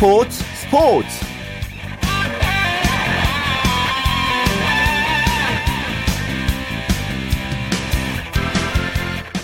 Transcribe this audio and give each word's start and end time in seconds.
스포츠 0.00 0.30
스포츠. 0.54 1.08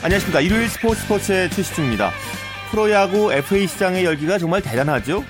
안녕하십니까. 0.02 0.40
일요일 0.40 0.66
스포츠 0.70 1.02
스포츠의 1.02 1.50
최시중입니다. 1.50 2.10
프로야구 2.70 3.34
FA 3.34 3.66
시장의 3.66 4.06
열기가 4.06 4.38
정말 4.38 4.62
대단하죠? 4.62 5.22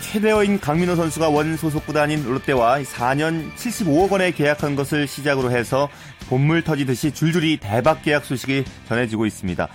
최대어인 0.00 0.58
강민호 0.58 0.96
선수가 0.96 1.28
원 1.28 1.56
소속 1.56 1.86
구단인 1.86 2.24
롯데와 2.24 2.80
4년 2.82 3.54
75억 3.54 4.10
원에 4.10 4.32
계약한 4.32 4.74
것을 4.74 5.06
시작으로 5.06 5.52
해서 5.52 5.88
본물 6.28 6.64
터지듯이 6.64 7.12
줄줄이 7.12 7.58
대박 7.60 8.02
계약 8.02 8.24
소식이 8.24 8.64
전해지고 8.88 9.26
있습니다. 9.26 9.68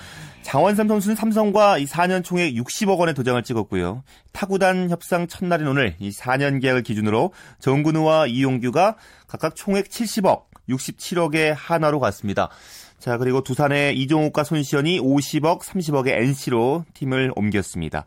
장원삼 0.50 0.88
선수는 0.88 1.16
삼성과 1.16 1.78
이 1.78 1.86
4년 1.86 2.24
총액 2.24 2.56
60억 2.56 2.98
원의 2.98 3.14
도장을 3.14 3.40
찍었고요. 3.44 4.02
타구단 4.32 4.90
협상 4.90 5.28
첫날인 5.28 5.68
오늘 5.68 5.94
이 6.00 6.10
4년 6.10 6.60
계약을 6.60 6.82
기준으로 6.82 7.34
정근우와 7.60 8.26
이용규가 8.26 8.96
각각 9.28 9.56
총액 9.56 9.90
70억, 9.90 10.46
67억의 10.68 11.54
한화로 11.56 12.00
갔습니다. 12.00 12.50
자, 12.98 13.20
그리고 13.20 13.44
두산의 13.44 13.96
이종욱과 14.00 14.44
손시현이 14.44 15.00
50억, 15.00 15.62
30억의 15.62 16.18
NC로 16.18 16.84
팀을 16.96 17.32
옮겼습니다. 17.36 18.06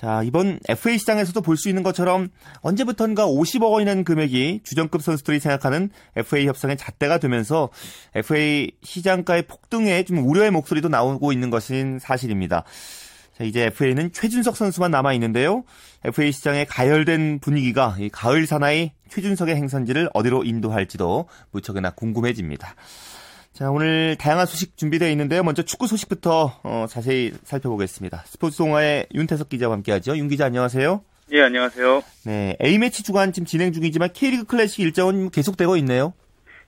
자, 0.00 0.22
이번 0.24 0.58
FA 0.66 0.96
시장에서도 0.96 1.42
볼 1.42 1.58
수 1.58 1.68
있는 1.68 1.82
것처럼 1.82 2.30
언제부턴가 2.62 3.26
50억 3.26 3.70
원이라는 3.70 4.04
금액이 4.04 4.60
주전급 4.64 5.02
선수들이 5.02 5.40
생각하는 5.40 5.90
FA 6.16 6.46
협상의 6.46 6.78
잣대가 6.78 7.18
되면서 7.18 7.68
FA 8.14 8.72
시장가의 8.82 9.42
폭등에 9.42 10.04
좀 10.04 10.26
우려의 10.26 10.52
목소리도 10.52 10.88
나오고 10.88 11.32
있는 11.32 11.50
것은 11.50 11.98
사실입니다. 11.98 12.64
자, 13.36 13.44
이제 13.44 13.64
FA는 13.66 14.12
최준석 14.14 14.56
선수만 14.56 14.90
남아 14.90 15.12
있는데요. 15.14 15.64
FA 16.04 16.32
시장의 16.32 16.64
가열된 16.64 17.40
분위기가 17.40 17.94
이 17.98 18.08
가을 18.08 18.46
사나이 18.46 18.92
최준석의 19.10 19.54
행선지를 19.54 20.08
어디로 20.14 20.44
인도할지도 20.44 21.28
무척이나 21.50 21.90
궁금해집니다. 21.90 22.74
자, 23.60 23.70
오늘 23.70 24.16
다양한 24.18 24.46
소식 24.46 24.78
준비되어 24.78 25.10
있는데요. 25.10 25.42
먼저 25.42 25.60
축구 25.62 25.86
소식부터 25.86 26.60
어, 26.64 26.86
자세히 26.88 27.30
살펴보겠습니다. 27.44 28.22
스포츠 28.24 28.56
동화의 28.56 29.08
윤태석 29.14 29.50
기자와 29.50 29.74
함께하죠. 29.74 30.16
윤 30.16 30.28
기자 30.28 30.46
안녕하세요. 30.46 31.02
예, 31.32 31.42
안녕하세요. 31.42 32.00
네, 32.24 32.56
A매치 32.64 33.04
주간 33.04 33.32
지금 33.32 33.44
진행 33.44 33.72
중이지만 33.72 34.14
K리그 34.14 34.44
클래식 34.46 34.80
일정은 34.80 35.28
계속되고 35.28 35.76
있네요. 35.76 36.14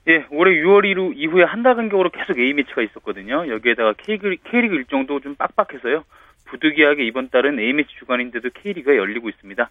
예, 0.07 0.23
올해 0.29 0.51
6월 0.61 0.83
1일 0.85 1.13
이후에 1.17 1.43
한 1.45 1.63
달 1.63 1.75
간격으로 1.75 2.11
계속 2.11 2.37
A매치가 2.39 2.83
있었거든요. 2.83 3.47
여기에다가 3.51 3.93
K리그, 3.97 4.35
K리그 4.51 4.75
일정도 4.75 5.19
좀 5.19 5.33
빡빡해서요. 5.33 6.03
부득이하게 6.45 7.07
이번 7.07 7.29
달은 7.31 7.57
A매치 7.59 7.89
주간인데도 7.97 8.49
K리그가 8.61 8.95
열리고 8.97 9.29
있습니다. 9.29 9.67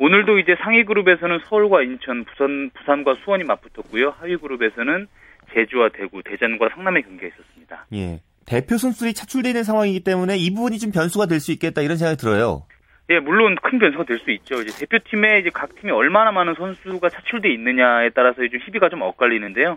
오늘도 0.00 0.40
이제 0.40 0.56
상위 0.64 0.84
그룹에서는 0.84 1.38
서울과 1.48 1.82
인천, 1.82 2.24
부산, 2.24 2.70
부산과 2.74 3.14
수원이 3.24 3.44
맞붙었고요. 3.44 4.14
하위 4.18 4.36
그룹에서는 4.38 5.06
제주와 5.54 5.88
대구, 5.96 6.22
대전과 6.22 6.68
성남의 6.74 7.02
경기가 7.04 7.26
있었습니다. 7.28 7.86
예. 7.94 8.20
대표 8.46 8.76
선수들이 8.76 9.14
차출되어 9.14 9.50
있는 9.50 9.64
상황이기 9.64 10.00
때문에 10.00 10.36
이 10.36 10.50
부분이 10.52 10.78
좀 10.78 10.90
변수가 10.92 11.26
될 11.26 11.40
수 11.40 11.50
있겠다 11.52 11.80
이런 11.82 11.96
생각이 11.96 12.18
들어요. 12.18 12.66
예, 13.10 13.18
물론 13.18 13.54
큰 13.56 13.78
변수가 13.78 14.04
될 14.04 14.18
수 14.18 14.30
있죠. 14.30 14.62
이제 14.62 14.72
대표팀에 14.86 15.40
이제 15.40 15.50
각 15.52 15.74
팀이 15.74 15.92
얼마나 15.92 16.32
많은 16.32 16.54
선수가 16.54 17.08
차출돼 17.10 17.52
있느냐에 17.52 18.10
따라서 18.10 18.36
좀 18.48 18.60
희비가 18.64 18.88
좀 18.88 19.02
엇갈리는데요. 19.02 19.76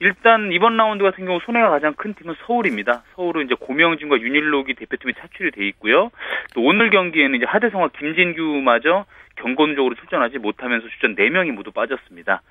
일단 0.00 0.50
이번 0.50 0.76
라운드 0.76 1.04
같은 1.04 1.24
경우 1.24 1.38
손해가 1.44 1.70
가장 1.70 1.94
큰 1.94 2.14
팀은 2.14 2.34
서울입니다. 2.46 3.04
서울은 3.14 3.46
이제 3.46 3.54
고명진과 3.58 4.20
윤일록이 4.20 4.74
대표팀에 4.74 5.12
차출이 5.20 5.52
돼 5.52 5.66
있고요. 5.68 6.10
또 6.54 6.62
오늘 6.62 6.90
경기에는 6.90 7.36
이제 7.36 7.44
하대성과 7.46 7.90
김진규마저 7.98 9.04
경건적으로 9.36 9.94
출전하지 9.94 10.38
못하면서 10.38 10.88
출전 10.88 11.14
4명이 11.14 11.52
모두 11.52 11.70
빠졌습니다. 11.70 12.42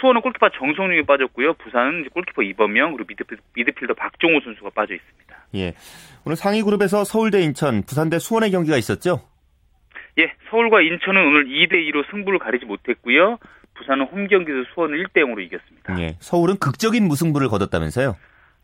수원은 0.00 0.20
골키퍼 0.22 0.50
정성용이 0.50 1.02
빠졌고요. 1.02 1.54
부산은 1.54 2.08
골키퍼 2.10 2.42
이범명 2.42 2.96
그리고 2.96 3.08
미드필, 3.54 3.86
더 3.88 3.94
박종호 3.94 4.40
선수가 4.40 4.70
빠져 4.74 4.94
있습니다. 4.94 5.36
예. 5.56 5.74
오늘 6.24 6.36
상위 6.36 6.62
그룹에서 6.62 7.04
서울대 7.04 7.40
인천, 7.40 7.82
부산대 7.82 8.18
수원의 8.18 8.50
경기가 8.52 8.76
있었죠? 8.76 9.29
예, 10.20 10.32
서울과 10.50 10.82
인천은 10.82 11.20
오늘 11.26 11.46
2대 11.46 11.72
2로 11.90 12.08
승부를 12.10 12.38
가리지 12.38 12.66
못했고요. 12.66 13.38
부산은 13.74 14.06
홈 14.06 14.26
경기에서 14.26 14.64
수원을 14.74 15.02
1대 15.04 15.22
0으로 15.22 15.40
이겼습니다. 15.40 15.98
예. 16.00 16.16
서울은 16.18 16.58
극적인 16.58 17.08
무승부를 17.08 17.48
거뒀다면서요? 17.48 18.16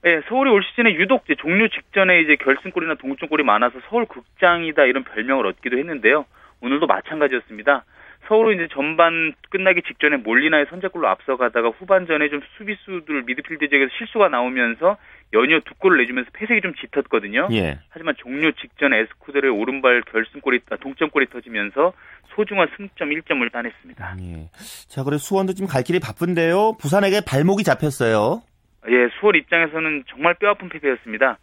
예, 0.05 0.21
서울이 0.29 0.51
올 0.51 0.63
시즌에 0.63 0.95
유독 0.95 1.25
이제 1.25 1.35
종료 1.39 1.67
직전에 1.69 2.21
이제 2.21 2.37
결승골이나 2.37 2.97
동점골이 2.97 3.43
많아서 3.43 3.79
서울 3.89 4.05
극장이다 4.05 4.85
이런 4.85 5.05
별명을 5.05 5.47
얻기도 5.47 5.79
했는데요. 5.79 6.27
오늘도 6.61 6.87
마찬가지였습니다. 6.87 7.85
서울은 8.29 8.57
이제 8.57 8.69
전반 8.73 9.35
끝나기 9.51 9.83
직전에 9.83 10.17
몰리나의 10.19 10.67
선제골로 10.71 11.09
앞서가다가 11.09 11.69
후반전에 11.71 12.29
좀 12.29 12.41
수비수들 12.57 13.23
미드필드 13.23 13.69
지역에서 13.69 13.91
실수가 13.99 14.29
나오면서 14.29 14.97
연이어 15.33 15.61
두 15.65 15.75
골을 15.75 15.99
내주면서 15.99 16.31
패색이 16.33 16.61
좀 16.61 16.75
짙었거든요. 16.75 17.49
예. 17.53 17.79
하지만 17.91 18.15
종료 18.19 18.51
직전에 18.53 18.99
에스쿠데르의 19.01 19.53
오른발 19.53 20.03
결승골이 20.03 20.61
아, 20.71 20.77
동점골이 20.77 21.27
터지면서 21.31 21.93
소중한 22.35 22.69
승점 22.77 23.11
1점을 23.11 23.53
따냈습니다. 23.53 24.17
예. 24.21 24.49
자, 24.89 25.03
그래 25.03 25.19
수원도 25.19 25.55
지금 25.55 25.69
갈 25.69 25.83
길이 25.83 25.99
바쁜데요. 25.99 26.77
부산에게 26.79 27.23
발목이 27.27 27.65
잡혔어요. 27.65 28.43
예, 28.89 29.09
수원 29.19 29.35
입장에서는 29.35 30.05
정말 30.09 30.35
뼈아픈 30.35 30.69
패배였습니다. 30.69 31.39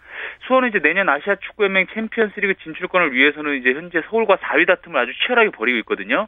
수원은 0.47 0.69
이제 0.69 0.79
내년 0.79 1.09
아시아 1.09 1.35
축구연맹 1.35 1.87
챔피언스리그 1.93 2.55
진출권을 2.63 3.13
위해서는 3.13 3.59
이제 3.59 3.73
현재 3.73 4.01
서울과 4.09 4.37
4위 4.37 4.67
다툼을 4.67 4.99
아주 4.99 5.11
치열하게 5.25 5.49
벌이고 5.51 5.77
있거든요. 5.79 6.27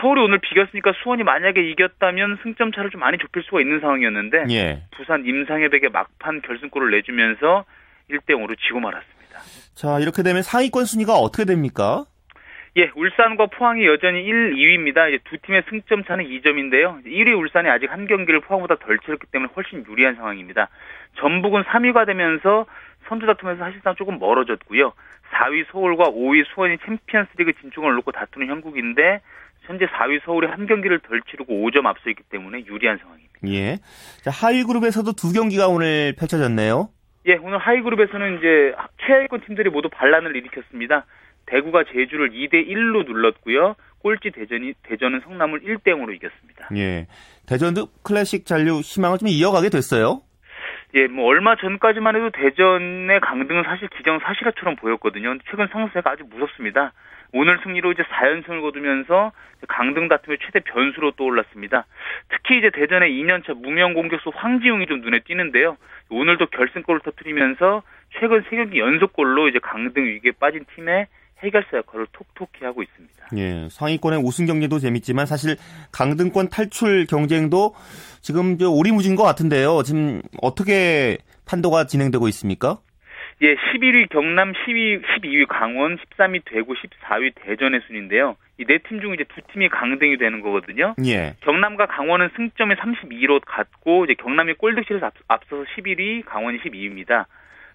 서울이 0.00 0.20
오늘 0.20 0.38
비겼으니까 0.38 0.92
수원이 1.02 1.22
만약에 1.22 1.62
이겼다면 1.70 2.38
승점 2.42 2.72
차를 2.72 2.90
좀 2.90 3.00
많이 3.00 3.18
좁힐 3.18 3.42
수가 3.44 3.60
있는 3.60 3.80
상황이었는데 3.80 4.44
예. 4.50 4.82
부산 4.92 5.24
임상엽에게 5.24 5.88
막판 5.88 6.42
결승골을 6.42 6.90
내주면서 6.90 7.64
1대 8.10 8.30
0으로 8.30 8.56
지고 8.58 8.80
말았습니다. 8.80 9.38
자, 9.74 9.98
이렇게 9.98 10.22
되면 10.22 10.42
상위권 10.42 10.84
순위가 10.84 11.14
어떻게 11.14 11.44
됩니까? 11.44 12.04
예, 12.78 12.90
울산과 12.94 13.46
포항이 13.46 13.84
여전히 13.86 14.24
1, 14.24 14.54
2위입니다. 14.54 15.08
이제 15.08 15.18
두 15.24 15.36
팀의 15.38 15.64
승점 15.68 16.04
차는 16.04 16.24
2점인데요. 16.24 17.04
1위 17.04 17.38
울산이 17.38 17.68
아직 17.68 17.92
한 17.92 18.06
경기를 18.06 18.40
포항보다 18.40 18.76
덜 18.76 18.98
치렀기 18.98 19.26
때문에 19.30 19.52
훨씬 19.54 19.84
유리한 19.86 20.14
상황입니다. 20.14 20.68
전북은 21.18 21.64
3위가 21.64 22.06
되면서 22.06 22.64
선두 23.08 23.26
다툼에서 23.26 23.58
사실상 23.58 23.94
조금 23.96 24.18
멀어졌고요. 24.18 24.94
4위 25.32 25.66
서울과 25.70 26.04
5위 26.04 26.46
수원이 26.54 26.78
챔피언스리그 26.86 27.52
진출을 27.60 27.94
놓고 27.96 28.12
다투는 28.12 28.48
형국인데 28.48 29.20
현재 29.62 29.86
4위 29.86 30.24
서울이 30.24 30.46
한 30.46 30.66
경기를 30.66 30.98
덜 31.00 31.20
치르고 31.30 31.52
5점 31.52 31.84
앞서 31.84 32.08
있기 32.08 32.22
때문에 32.30 32.64
유리한 32.66 32.98
상황입니다. 32.98 33.32
예. 33.48 33.78
자, 34.22 34.30
하위 34.30 34.64
그룹에서도 34.64 35.12
두 35.12 35.32
경기가 35.32 35.68
오늘 35.68 36.14
펼쳐졌네요. 36.18 36.88
예, 37.26 37.34
오늘 37.34 37.58
하위 37.58 37.82
그룹에서는 37.82 38.38
이제 38.38 38.74
최하위권 39.06 39.42
팀들이 39.42 39.70
모두 39.70 39.88
반란을 39.90 40.34
일으켰습니다. 40.36 41.04
대구가 41.52 41.84
제주를 41.84 42.30
2대 42.30 42.66
1로 42.66 43.04
눌렀고요. 43.04 43.76
꼴찌 43.98 44.30
대전이 44.30 44.72
대전은 44.84 45.20
성남을 45.20 45.60
1대 45.60 45.88
0으로 45.88 46.14
이겼습니다. 46.14 46.68
예. 46.76 47.06
대전도 47.46 47.88
클래식 48.02 48.46
잔류 48.46 48.80
희망을 48.80 49.18
좀 49.18 49.28
이어가게 49.28 49.68
됐어요. 49.68 50.22
예, 50.94 51.06
뭐 51.06 51.26
얼마 51.26 51.56
전까지만 51.56 52.16
해도 52.16 52.30
대전의 52.30 53.20
강등은 53.20 53.64
사실 53.64 53.88
기정 53.88 54.18
사실화처럼 54.18 54.76
보였거든요. 54.76 55.36
최근 55.50 55.68
상승세가 55.68 56.10
아주 56.10 56.24
무섭습니다. 56.30 56.92
오늘 57.34 57.58
승리로 57.62 57.92
이제 57.92 58.02
4연승을 58.02 58.60
거두면서 58.60 59.32
강등 59.68 60.08
다툼의 60.08 60.38
최대 60.44 60.60
변수로 60.60 61.12
떠올랐습니다. 61.12 61.86
특히 62.28 62.58
이제 62.58 62.70
대전의 62.70 63.10
2년차 63.10 63.54
무명 63.54 63.94
공격수 63.94 64.32
황지웅이 64.34 64.86
좀 64.86 65.00
눈에 65.00 65.20
띄는데요. 65.20 65.76
오늘도 66.10 66.46
결승골을 66.46 67.00
터뜨리면서 67.00 67.82
최근 68.18 68.42
3경기 68.42 68.76
연속골로 68.78 69.48
이제 69.48 69.58
강등 69.60 70.04
위기에 70.04 70.32
빠진 70.38 70.64
팀의 70.74 71.06
해결사 71.42 71.76
역할을 71.78 72.06
톡톡히 72.12 72.64
하고 72.64 72.82
있습니다. 72.82 73.26
예, 73.36 73.68
상위권의 73.70 74.20
우승 74.20 74.46
경기도 74.46 74.78
재밌지만 74.78 75.26
사실 75.26 75.56
강등권 75.92 76.48
탈출 76.50 77.06
경쟁도 77.06 77.74
지금 78.20 78.56
오리무진 78.60 79.16
것 79.16 79.22
같은데요. 79.24 79.82
지금 79.82 80.22
어떻게 80.40 81.18
판도가 81.46 81.86
진행되고 81.86 82.28
있습니까? 82.28 82.78
예, 83.42 83.56
11위 83.56 84.08
경남, 84.10 84.52
12위, 84.52 85.02
12위 85.02 85.46
강원, 85.48 85.96
13위 85.96 86.42
대구, 86.44 86.74
14위 86.74 87.32
대전의 87.34 87.80
순인데요. 87.88 88.36
이 88.58 88.64
네 88.64 88.78
팀 88.88 89.00
중 89.00 89.14
이제 89.14 89.24
두 89.24 89.40
팀이 89.52 89.68
강등이 89.70 90.18
되는 90.18 90.40
거거든요. 90.42 90.94
예. 91.04 91.34
경남과 91.40 91.86
강원은 91.86 92.28
승점이 92.36 92.76
32로 92.76 93.40
같고 93.44 94.04
이제 94.04 94.14
경남이 94.14 94.54
골득실에서 94.54 95.10
앞 95.26 95.40
서서 95.50 95.64
11위, 95.76 96.24
강원이 96.24 96.58
12위입니다. 96.60 97.24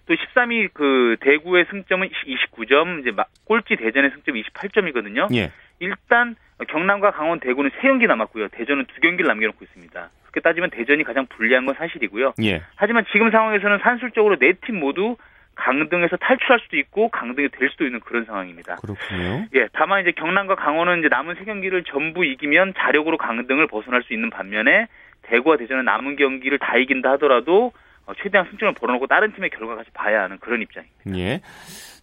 또 0.08 0.14
13위 0.14 0.70
그 0.72 1.16
대구의 1.20 1.66
승점은 1.70 2.08
29점, 2.08 3.00
이제 3.00 3.12
꼴찌 3.44 3.76
대전의 3.76 4.10
승점이 4.10 4.42
28점이거든요. 4.42 5.32
예. 5.34 5.52
일단 5.80 6.34
경남과 6.66 7.12
강원, 7.12 7.38
대구는 7.40 7.70
3경기 7.70 8.06
남았고요. 8.08 8.48
대전은 8.48 8.86
2경기를 8.86 9.26
남겨놓고 9.26 9.64
있습니다. 9.64 10.10
그렇게 10.22 10.40
따지면 10.40 10.70
대전이 10.70 11.04
가장 11.04 11.26
불리한 11.26 11.66
건 11.66 11.74
사실이고요. 11.74 12.34
예. 12.42 12.62
하지만 12.76 13.04
지금 13.12 13.30
상황에서는 13.30 13.78
산술적으로 13.82 14.38
네 14.38 14.54
팀 14.54 14.80
모두 14.80 15.16
강등에서 15.54 16.16
탈출할 16.16 16.60
수도 16.60 16.76
있고 16.78 17.08
강등이 17.10 17.48
될 17.48 17.68
수도 17.70 17.84
있는 17.84 18.00
그런 18.00 18.24
상황입니다. 18.24 18.76
그렇군요. 18.76 19.44
예, 19.54 19.68
다만 19.72 20.02
이제 20.02 20.12
경남과 20.12 20.54
강원은 20.54 21.00
이제 21.00 21.08
남은 21.08 21.34
세 21.34 21.44
경기를 21.44 21.82
전부 21.84 22.24
이기면 22.24 22.74
자력으로 22.78 23.18
강등을 23.18 23.66
벗어날 23.66 24.02
수 24.04 24.14
있는 24.14 24.30
반면에 24.30 24.86
대구와 25.22 25.56
대전은 25.56 25.84
남은 25.84 26.16
경기를 26.16 26.58
다 26.58 26.76
이긴다 26.76 27.10
하더라도 27.12 27.66
어, 27.66 27.70
최대한 28.14 28.48
승점을 28.50 28.74
벌어놓고 28.74 29.06
다른 29.06 29.32
팀의 29.34 29.50
결과까지 29.50 29.90
봐야 29.92 30.22
하는 30.22 30.38
그런 30.38 30.62
입장입니다. 30.62 31.18
예. 31.18 31.40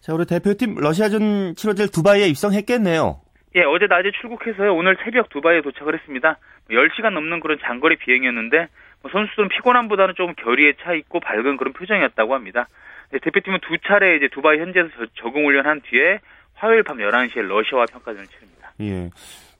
자, 0.00 0.14
우리 0.14 0.24
대표팀 0.24 0.76
러시아전 0.76 1.54
치러질 1.56 1.90
두바이에 1.90 2.28
입성했겠네요. 2.28 3.20
예, 3.56 3.62
어제 3.62 3.86
낮에 3.86 4.12
출국해서요. 4.20 4.74
오늘 4.74 4.96
새벽 5.02 5.30
두바이에 5.30 5.62
도착을 5.62 5.94
했습니다. 5.94 6.38
10시간 6.70 7.10
넘는 7.14 7.40
그런 7.40 7.58
장거리 7.62 7.96
비행이었는데 7.96 8.68
뭐 9.02 9.10
선수들은 9.10 9.48
피곤함보다는 9.48 10.14
조금 10.16 10.34
결의에 10.34 10.74
차 10.82 10.92
있고 10.92 11.20
밝은 11.20 11.56
그런 11.56 11.72
표정이었다고 11.72 12.34
합니다. 12.34 12.68
네, 13.10 13.18
대표팀은 13.22 13.60
두 13.62 13.78
차례 13.86 14.16
이제 14.16 14.28
두바이 14.32 14.58
현지에서 14.58 14.90
적응 15.14 15.46
훈련한 15.46 15.82
뒤에 15.82 16.20
화요일 16.54 16.82
밤 16.82 16.98
11시에 16.98 17.42
러시아와 17.42 17.86
평가전을 17.86 18.26
치릅니다. 18.26 18.72
예. 18.80 19.10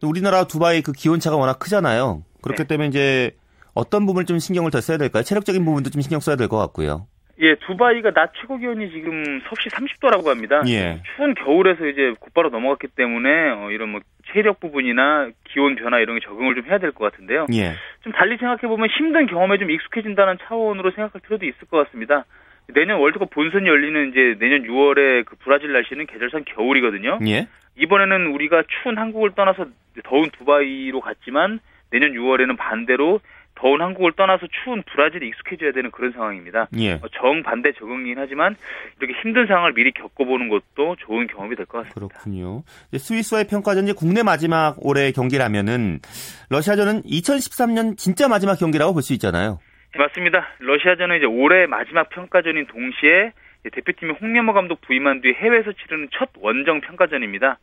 우리나라 0.02 0.44
두바이 0.44 0.82
그 0.82 0.92
기온차가 0.92 1.36
워낙 1.36 1.58
크잖아요. 1.58 2.22
그렇기 2.42 2.62
네. 2.62 2.68
때문에 2.68 2.88
이제 2.88 3.30
어떤 3.76 4.06
부분을 4.06 4.24
좀 4.26 4.38
신경을 4.40 4.70
더 4.72 4.80
써야 4.80 4.96
될까요? 4.98 5.22
체력적인 5.22 5.64
부분도 5.64 5.90
좀 5.90 6.00
신경 6.02 6.18
써야 6.20 6.34
될 6.36 6.48
것 6.48 6.56
같고요. 6.58 7.06
예, 7.38 7.54
두바이가 7.56 8.12
낮 8.12 8.32
최고 8.40 8.56
기온이 8.56 8.90
지금 8.90 9.40
섭씨 9.48 9.68
30도라고 9.68 10.28
합니다. 10.28 10.62
예. 10.68 11.02
추운 11.14 11.34
겨울에서 11.34 11.86
이제 11.86 12.14
곧바로 12.18 12.48
넘어갔기 12.48 12.86
때문에 12.96 13.28
어, 13.50 13.70
이런 13.70 13.90
뭐 13.90 14.00
체력 14.32 14.58
부분이나 14.58 15.28
기온 15.44 15.76
변화 15.76 15.98
이런 16.00 16.18
게 16.18 16.24
적응을 16.26 16.54
좀 16.54 16.64
해야 16.64 16.78
될 16.78 16.92
것 16.92 17.12
같은데요. 17.12 17.46
예. 17.52 17.74
좀 18.02 18.12
달리 18.12 18.38
생각해 18.38 18.62
보면 18.62 18.88
힘든 18.96 19.26
경험에 19.26 19.58
좀 19.58 19.70
익숙해진다는 19.70 20.38
차원으로 20.48 20.92
생각할 20.92 21.20
필요도 21.20 21.44
있을 21.44 21.68
것 21.70 21.84
같습니다. 21.84 22.24
내년 22.74 22.98
월드컵 23.00 23.28
본선이 23.30 23.68
열리는 23.68 24.08
이제 24.10 24.36
내년 24.40 24.62
6월에 24.62 25.26
그 25.26 25.36
브라질 25.44 25.72
날씨는 25.74 26.06
계절상 26.06 26.44
겨울이거든요. 26.46 27.18
예. 27.28 27.48
이번에는 27.76 28.28
우리가 28.28 28.62
추운 28.82 28.96
한국을 28.96 29.32
떠나서 29.32 29.66
더운 30.04 30.30
두바이로 30.30 31.02
갔지만 31.02 31.60
내년 31.90 32.12
6월에는 32.12 32.56
반대로 32.56 33.20
더운 33.56 33.80
한국을 33.80 34.12
떠나서 34.12 34.46
추운 34.62 34.82
브라질에 34.82 35.26
익숙해져야 35.26 35.72
되는 35.72 35.90
그런 35.90 36.12
상황입니다. 36.12 36.68
예. 36.78 36.92
어, 36.94 37.08
정반대 37.18 37.72
적응이긴 37.72 38.16
하지만 38.18 38.54
이렇게 39.00 39.14
힘든 39.22 39.46
상황을 39.46 39.72
미리 39.72 39.92
겪어보는 39.92 40.48
것도 40.48 40.96
좋은 41.00 41.26
경험이 41.26 41.56
될 41.56 41.66
것 41.66 41.78
같습니다. 41.78 41.94
그렇군요. 41.94 42.62
스위스와의 42.96 43.46
평가전 43.48 43.84
이제 43.84 43.92
국내 43.96 44.22
마지막 44.22 44.76
올해 44.80 45.10
경기라면은 45.12 46.00
러시아전은 46.50 47.02
2013년 47.02 47.96
진짜 47.96 48.28
마지막 48.28 48.56
경기라고 48.58 48.92
볼 48.92 49.02
수 49.02 49.12
있잖아요. 49.14 49.58
네, 49.92 49.98
맞습니다. 49.98 50.46
러시아전은 50.58 51.16
이제 51.16 51.26
올해 51.26 51.66
마지막 51.66 52.08
평가전인 52.10 52.66
동시에 52.66 53.32
대표팀이 53.72 54.12
홍명호 54.20 54.52
감독 54.52 54.80
부임한 54.82 55.22
뒤 55.22 55.32
해외에서 55.32 55.72
치르는 55.72 56.08
첫 56.12 56.28
원정 56.38 56.82
평가전입니다. 56.82 57.58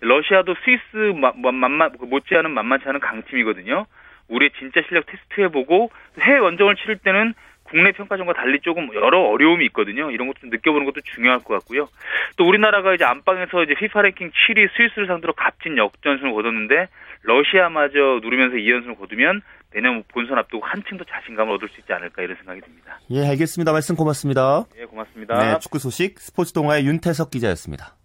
러시아도 0.00 0.54
스위스 0.64 1.16
마- 1.18 1.32
마- 1.52 1.88
그 1.90 2.04
못지않은 2.04 2.50
만만치 2.50 2.86
않은 2.88 3.00
강팀이거든요. 3.00 3.86
우리의 4.28 4.50
진짜 4.58 4.80
실력 4.86 5.06
테스트해보고 5.06 5.90
해외 6.20 6.38
원정을 6.38 6.76
치를 6.76 6.98
때는 6.98 7.34
국내 7.68 7.92
평가전과 7.92 8.32
달리 8.34 8.60
조금 8.60 8.88
여러 8.94 9.20
어려움이 9.22 9.64
있거든요. 9.66 10.10
이런 10.10 10.28
것도 10.28 10.40
좀 10.40 10.50
느껴보는 10.50 10.86
것도 10.86 11.00
중요할 11.02 11.40
것 11.40 11.54
같고요. 11.54 11.88
또 12.36 12.46
우리나라가 12.46 12.94
이제 12.94 13.04
안방에서 13.04 13.64
이제 13.64 13.74
피파 13.74 14.02
랭킹 14.02 14.30
7위 14.30 14.68
스위스를 14.76 15.06
상대로 15.08 15.32
값진 15.32 15.76
역전승을 15.76 16.32
거뒀는데 16.32 16.88
러시아마저 17.22 18.20
누르면서 18.22 18.56
2연승을 18.56 18.98
거두면 18.98 19.42
내년 19.72 20.04
본선 20.08 20.38
앞두고 20.38 20.64
한층 20.64 20.96
더 20.96 21.04
자신감을 21.04 21.54
얻을 21.54 21.68
수 21.68 21.80
있지 21.80 21.92
않을까 21.92 22.22
이런 22.22 22.36
생각이 22.36 22.60
듭니다. 22.60 23.00
예, 23.10 23.26
알겠습니다. 23.26 23.72
말씀 23.72 23.96
고맙습니다. 23.96 24.64
예, 24.78 24.84
고맙습니다. 24.84 25.38
네, 25.38 25.58
축구 25.58 25.78
소식 25.78 26.18
스포츠 26.20 26.52
동아의 26.52 26.86
윤태석 26.86 27.30
기자였습니다. 27.30 27.96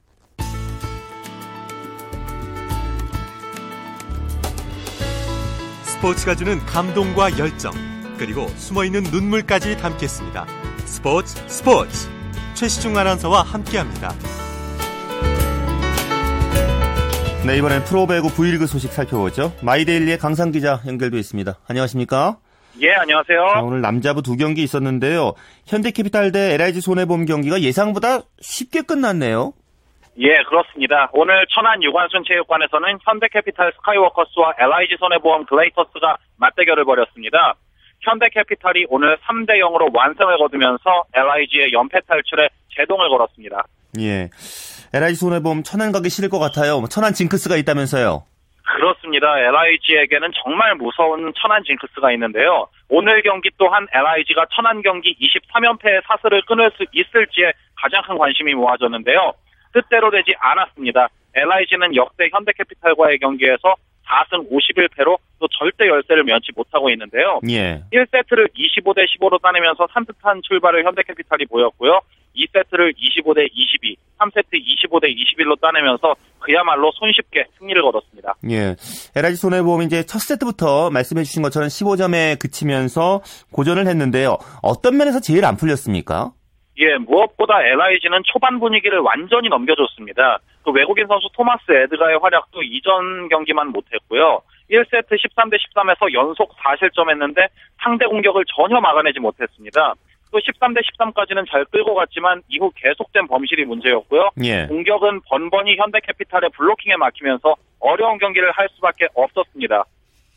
스포츠가 6.01 6.33
주는 6.33 6.57
감동과 6.65 7.37
열정, 7.37 7.71
그리고 8.17 8.47
숨어있는 8.47 9.03
눈물까지 9.03 9.77
담겠습니다. 9.77 10.47
스포츠 10.83 11.35
스포츠 11.47 12.09
최시중 12.55 12.97
아나운서와 12.97 13.43
함께합니다. 13.43 14.11
네, 17.45 17.55
이번엔 17.55 17.83
프로배구 17.83 18.33
V리그 18.33 18.65
소식 18.65 18.91
살펴보죠. 18.91 19.53
마이데일리의 19.61 20.17
강상 20.17 20.51
기자 20.51 20.81
연결돼 20.87 21.19
있습니다. 21.19 21.59
안녕하십니까? 21.67 22.39
예, 22.81 22.93
안녕하세요. 22.93 23.37
자, 23.53 23.61
오늘 23.61 23.81
남자부 23.81 24.23
두 24.23 24.37
경기 24.37 24.63
있었는데요. 24.63 25.33
현대캐피탈 25.67 26.31
대 26.31 26.55
LIG 26.55 26.81
손해보험 26.81 27.25
경기가 27.25 27.61
예상보다 27.61 28.21
쉽게 28.39 28.81
끝났네요. 28.81 29.53
예, 30.17 30.43
그렇습니다. 30.43 31.09
오늘 31.13 31.45
천안 31.49 31.81
유관순 31.81 32.23
체육관에서는 32.27 32.99
현대캐피탈 33.03 33.71
스카이워커스와 33.77 34.53
LIG 34.59 34.97
손해보험 34.99 35.45
글레이터스가 35.45 36.17
맞대결을 36.37 36.83
벌였습니다. 36.83 37.55
현대캐피탈이 38.01 38.85
오늘 38.89 39.17
3대 39.17 39.59
0으로 39.59 39.95
완승을 39.95 40.37
거두면서 40.37 41.03
LIG의 41.13 41.71
연패 41.71 42.01
탈출에 42.07 42.49
제동을 42.75 43.09
걸었습니다. 43.09 43.63
예. 43.99 44.29
LIG 44.93 45.15
손해보험 45.15 45.63
천안 45.63 45.91
가기 45.91 46.09
싫을 46.09 46.29
것 46.29 46.39
같아요. 46.39 46.79
뭐 46.79 46.89
천안 46.89 47.13
징크스가 47.13 47.55
있다면서요. 47.55 48.23
그렇습니다. 48.63 49.39
LIG에게는 49.39 50.31
정말 50.43 50.75
무서운 50.75 51.31
천안 51.35 51.63
징크스가 51.63 52.11
있는데요. 52.13 52.67
오늘 52.89 53.21
경기 53.21 53.49
또한 53.57 53.87
LIG가 53.91 54.45
천안 54.53 54.81
경기 54.81 55.15
23연패의 55.19 56.03
사슬을 56.07 56.41
끊을 56.47 56.71
수 56.77 56.85
있을지에 56.91 57.53
가장 57.75 58.01
큰 58.03 58.17
관심이 58.17 58.53
모아졌는데요. 58.53 59.33
뜻대로 59.73 60.11
되지 60.11 60.33
않았습니다. 60.39 61.09
LIG는 61.33 61.95
역대 61.95 62.29
현대캐피탈과의 62.31 63.19
경기에서 63.19 63.75
4승 64.11 64.49
51패로 64.51 65.17
또 65.39 65.47
절대 65.57 65.87
열세를 65.87 66.23
면치 66.23 66.51
못하고 66.55 66.89
있는데요. 66.89 67.39
예. 67.49 67.83
1세트를 67.93 68.49
25대 68.53 69.05
15로 69.15 69.41
따내면서 69.41 69.87
산뜻한 69.93 70.41
출발을 70.43 70.85
현대캐피탈이 70.85 71.45
보였고요. 71.45 72.01
2세트를 72.35 72.93
25대 72.95 73.47
22, 73.51 73.97
3세트 74.19 74.53
25대 74.53 75.13
21로 75.13 75.59
따내면서 75.59 76.15
그야말로 76.39 76.91
손쉽게 76.95 77.45
승리를 77.59 77.81
거뒀습니다. 77.81 78.35
예. 78.49 78.75
LIG 79.15 79.35
손해보험 79.35 79.81
이제 79.83 80.03
첫 80.03 80.19
세트부터 80.19 80.89
말씀해 80.91 81.23
주신 81.23 81.41
것처럼 81.41 81.67
15점에 81.67 82.39
그치면서 82.39 83.21
고전을 83.51 83.87
했는데요. 83.87 84.37
어떤 84.61 84.97
면에서 84.97 85.19
제일 85.19 85.45
안 85.45 85.57
풀렸습니까? 85.57 86.31
예, 86.77 86.97
무엇보다 86.97 87.63
LIG는 87.63 88.21
초반 88.25 88.59
분위기를 88.59 88.99
완전히 88.99 89.49
넘겨줬습니다. 89.49 90.39
그 90.63 90.71
외국인 90.71 91.07
선수 91.07 91.27
토마스 91.33 91.71
에드가의 91.71 92.19
활약도 92.21 92.63
이전 92.63 93.29
경기만 93.29 93.69
못했고요. 93.69 94.41
1세트 94.69 95.09
13대 95.09 95.57
13에서 95.57 96.13
연속 96.13 96.55
4실점했는데 96.55 97.47
상대 97.83 98.05
공격을 98.05 98.45
전혀 98.55 98.79
막아내지 98.79 99.19
못했습니다. 99.19 99.93
또 100.31 100.39
13대 100.39 100.79
13까지는 100.79 101.49
잘 101.51 101.65
끌고 101.65 101.93
갔지만 101.93 102.41
이후 102.47 102.71
계속된 102.75 103.27
범실이 103.27 103.65
문제였고요. 103.65 104.29
예. 104.43 104.65
공격은 104.67 105.21
번번이 105.27 105.75
현대캐피탈의 105.75 106.51
블로킹에 106.55 106.95
막히면서 106.95 107.55
어려운 107.79 108.17
경기를 108.17 108.51
할 108.51 108.69
수밖에 108.75 109.07
없었습니다. 109.13 109.83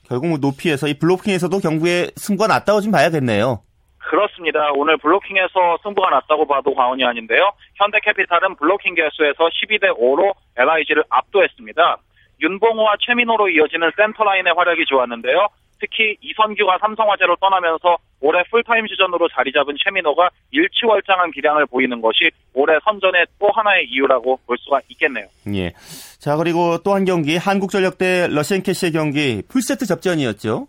결국 0.08 0.28
뭐 0.28 0.38
높이에서 0.38 0.88
이 0.88 0.94
블로킹에서도 0.94 1.56
경기의 1.61 2.11
승부가 2.16 2.48
났다고 2.48 2.80
좀 2.80 2.90
봐야겠네요. 2.90 3.62
그렇습니다. 4.11 4.70
오늘 4.75 4.96
블로킹에서 4.99 5.78
승부가 5.82 6.11
났다고 6.11 6.46
봐도 6.46 6.75
과언이 6.75 7.04
아닌데요. 7.04 7.52
현대캐피탈은 7.76 8.56
블로킹 8.56 8.94
개수에서 8.94 9.49
12대 9.49 9.96
5로 9.99 10.34
LIG를 10.56 11.04
압도했습니다. 11.08 11.99
윤봉호와 12.42 12.96
최민호로 13.00 13.49
이어지는 13.50 13.90
센터라인의 13.96 14.54
활약이 14.56 14.84
좋았는데요. 14.87 15.49
특히 15.80 16.16
이선규가 16.23 16.78
삼성화재로 16.80 17.37
떠나면서 17.37 17.99
올해 18.20 18.42
풀타임 18.50 18.87
주전으로 18.87 19.28
자리 19.28 19.52
잡은 19.52 19.75
최민호가 19.84 20.30
일취월장한 20.50 21.32
기량을 21.32 21.66
보이는 21.66 22.00
것이 22.00 22.30
올해 22.54 22.78
선전의 22.84 23.26
또 23.38 23.49
하나의 23.52 23.87
이유라고 23.90 24.38
볼 24.46 24.56
수가 24.58 24.80
있겠네요. 24.88 25.26
예. 25.54 25.73
자, 26.18 26.37
그리고 26.37 26.78
또 26.82 26.94
한 26.94 27.04
경기, 27.04 27.37
한국전력 27.37 27.99
대 27.99 28.28
러시앤캐시의 28.28 28.92
경기, 28.92 29.42
풀세트 29.49 29.84
접전이었죠. 29.87 30.68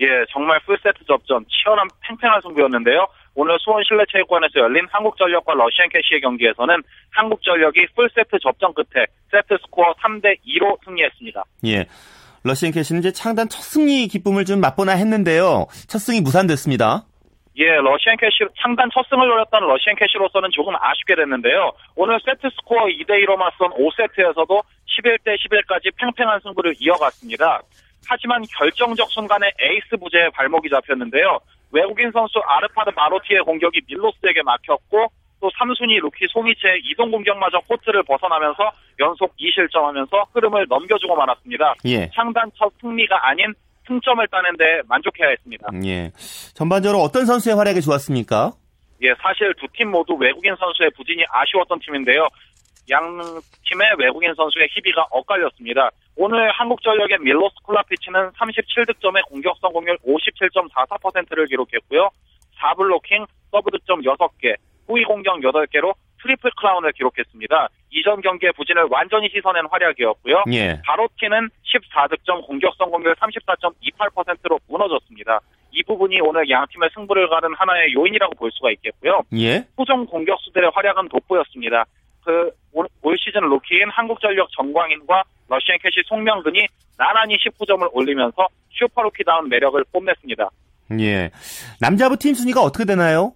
예, 0.00 0.24
정말 0.30 0.58
풀세트 0.60 1.04
접전, 1.06 1.44
치열한 1.48 1.88
팽팽한 2.00 2.40
승부였는데요. 2.40 3.06
오늘 3.34 3.58
수원 3.60 3.82
실내체육관에서 3.84 4.60
열린 4.60 4.86
한국전력과 4.90 5.54
러시앤캐시의 5.54 6.20
경기에서는 6.22 6.82
한국전력이 7.10 7.86
풀세트 7.94 8.38
접전 8.42 8.72
끝에 8.74 9.06
세트 9.30 9.58
스코어 9.62 9.94
3대 9.94 10.38
2로 10.46 10.78
승리했습니다. 10.84 11.44
예. 11.66 11.86
러시앤캐시는 12.42 13.00
이제 13.00 13.12
창단 13.12 13.50
첫 13.50 13.60
승리 13.60 14.08
기쁨을 14.08 14.46
좀 14.46 14.60
맛보나 14.60 14.92
했는데요. 14.92 15.66
첫 15.86 15.98
승이 15.98 16.22
무산됐습니다. 16.22 17.04
예, 17.58 17.66
러시앤캐시 17.66 18.44
창단 18.62 18.88
첫 18.94 19.04
승을 19.10 19.28
노렸던 19.28 19.60
러시앤캐시로서는 19.60 20.48
조금 20.52 20.74
아쉽게 20.76 21.14
됐는데요. 21.14 21.72
오늘 21.94 22.18
세트 22.24 22.48
스코어 22.56 22.86
2대 22.86 23.22
2로 23.26 23.36
맞선 23.36 23.70
5세트에서도 23.76 24.62
11대 24.88 25.36
11까지 25.36 25.94
팽팽한 25.96 26.40
승부를 26.40 26.74
이어갔습니다. 26.78 27.60
하지만 28.08 28.42
결정적 28.58 29.10
순간에 29.10 29.50
에이스 29.60 29.96
부재에 29.96 30.30
발목이 30.30 30.68
잡혔는데요. 30.70 31.38
외국인 31.72 32.10
선수 32.12 32.38
아르파드 32.46 32.90
바로티의 32.96 33.40
공격이 33.42 33.82
밀로스에게 33.88 34.42
막혔고 34.42 35.06
또 35.40 35.48
3순위 35.48 36.00
루키 36.02 36.26
송이채의 36.28 36.80
이동 36.84 37.10
공격마저 37.10 37.60
코트를 37.68 38.02
벗어나면서 38.02 38.70
연속 38.98 39.34
2실점하면서 39.36 40.26
흐름을 40.34 40.66
넘겨주고 40.68 41.16
말았습니다. 41.16 41.74
예. 41.86 42.10
창단 42.14 42.50
첫 42.58 42.70
승리가 42.80 43.26
아닌 43.28 43.54
승점을 43.86 44.26
따는 44.28 44.56
데 44.58 44.64
만족해야 44.86 45.28
했습니다. 45.30 45.66
예. 45.86 46.10
전반적으로 46.54 46.98
어떤 47.00 47.24
선수의 47.24 47.56
활약이 47.56 47.80
좋았습니까? 47.80 48.52
예, 49.02 49.14
사실 49.22 49.54
두 49.54 49.66
팀 49.72 49.90
모두 49.90 50.12
외국인 50.14 50.54
선수의 50.56 50.90
부진이 50.94 51.24
아쉬웠던 51.30 51.78
팀인데요. 51.80 52.28
양 52.88 53.20
팀의 53.64 53.94
외국인 53.98 54.34
선수의 54.34 54.68
희비가 54.70 55.06
엇갈렸습니다. 55.10 55.90
오늘 56.16 56.50
한국전력의 56.50 57.18
밀로스 57.20 57.54
쿨라피치는 57.64 58.30
37득점에 58.30 59.24
공격 59.28 59.56
성공률 59.60 59.98
57.44%를 59.98 61.46
기록했고요. 61.46 62.10
4블로킹, 62.58 63.26
서브 63.50 63.70
득점 63.70 64.02
6개, 64.02 64.56
후위 64.86 65.04
공격 65.04 65.38
8개로 65.38 65.94
트리플 66.22 66.50
크라운을 66.58 66.92
기록했습니다. 66.92 67.68
이전 67.90 68.20
경기의 68.20 68.52
부진을 68.52 68.86
완전히 68.90 69.28
씻어낸 69.30 69.64
활약이었고요. 69.70 70.44
예. 70.52 70.80
바로티는 70.84 71.48
14득점 71.64 72.46
공격 72.46 72.74
성공률 72.76 73.14
34.28%로 73.14 74.58
무너졌습니다. 74.68 75.40
이 75.72 75.82
부분이 75.84 76.20
오늘 76.20 76.48
양 76.50 76.66
팀의 76.70 76.90
승부를 76.94 77.28
가른 77.28 77.54
하나의 77.54 77.94
요인이라고 77.94 78.34
볼 78.34 78.50
수가 78.52 78.70
있겠고요. 78.72 79.22
예. 79.38 79.64
토종 79.76 80.04
공격수들의 80.06 80.70
활약은 80.74 81.08
돋보였습니다. 81.08 81.84
그 82.24 82.52
올 83.02 83.16
시즌 83.18 83.40
루키인 83.42 83.90
한국전력 83.90 84.48
전광인과 84.52 85.22
러시앤캐시 85.48 86.02
송명근이 86.06 86.66
나란히 86.96 87.36
19점을 87.38 87.88
올리면서 87.92 88.46
슈퍼루키다운 88.70 89.48
매력을 89.48 89.82
뽐냈습니다. 89.92 90.48
예. 91.00 91.30
남자부 91.80 92.16
팀 92.16 92.34
순위가 92.34 92.60
어떻게 92.60 92.84
되나요? 92.84 93.32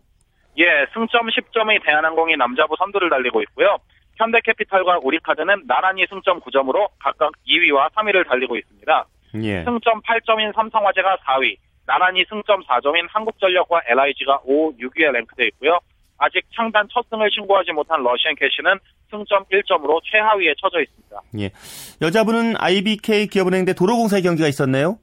예, 0.58 0.64
승점 0.92 1.26
10점의 1.28 1.84
대한항공이 1.84 2.36
남자부 2.36 2.76
선두를 2.78 3.10
달리고 3.10 3.42
있고요. 3.42 3.76
현대캐피탈과 4.16 5.00
우리카드는 5.02 5.66
나란히 5.66 6.06
승점 6.08 6.40
9점으로 6.40 6.88
각각 7.00 7.32
2위와 7.48 7.90
3위를 7.92 8.28
달리고 8.28 8.56
있습니다. 8.56 9.06
예. 9.42 9.64
승점 9.64 10.00
8점인 10.02 10.54
삼성화재가 10.54 11.16
4위, 11.26 11.56
나란히 11.86 12.24
승점 12.28 12.62
4점인 12.62 13.08
한국전력과 13.10 13.82
LIG가 13.86 14.40
5, 14.44 14.76
6위에 14.76 15.10
랭크되어 15.10 15.46
있고요. 15.46 15.80
아직 16.24 16.42
창단 16.54 16.88
첫 16.90 17.04
승을 17.10 17.30
신고하지 17.30 17.72
못한 17.72 18.02
러시앤캐시는 18.02 18.78
승점 19.10 19.44
1점으로 19.44 20.00
최하위에 20.04 20.54
처져 20.60 20.80
있습니다. 20.80 21.20
예. 21.40 21.50
여자부는 22.00 22.54
IBK 22.58 23.26
기업은행 23.28 23.64
대 23.64 23.74
도로공사의 23.74 24.22
경기가 24.22 24.48
있었네요. 24.48 24.98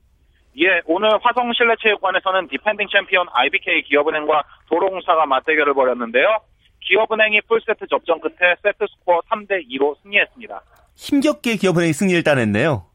예, 0.60 0.82
오늘 0.86 1.10
화성실내체육관에서는 1.22 2.48
디펜딩 2.50 2.88
챔피언 2.92 3.28
IBK 3.32 3.84
기업은행과 3.84 4.44
도로공사가 4.68 5.26
맞대결을 5.26 5.74
벌였는데요. 5.74 6.28
기업은행이 6.82 7.42
풀세트 7.42 7.86
접전 7.88 8.20
끝에 8.20 8.56
세트 8.64 8.86
스코어 8.90 9.22
3대 9.30 9.70
2로 9.70 9.96
승리했습니다. 10.02 10.62
힘겹게 10.96 11.56
기업은행이 11.56 11.94
승리를 11.94 12.24
따냈네요. 12.24 12.86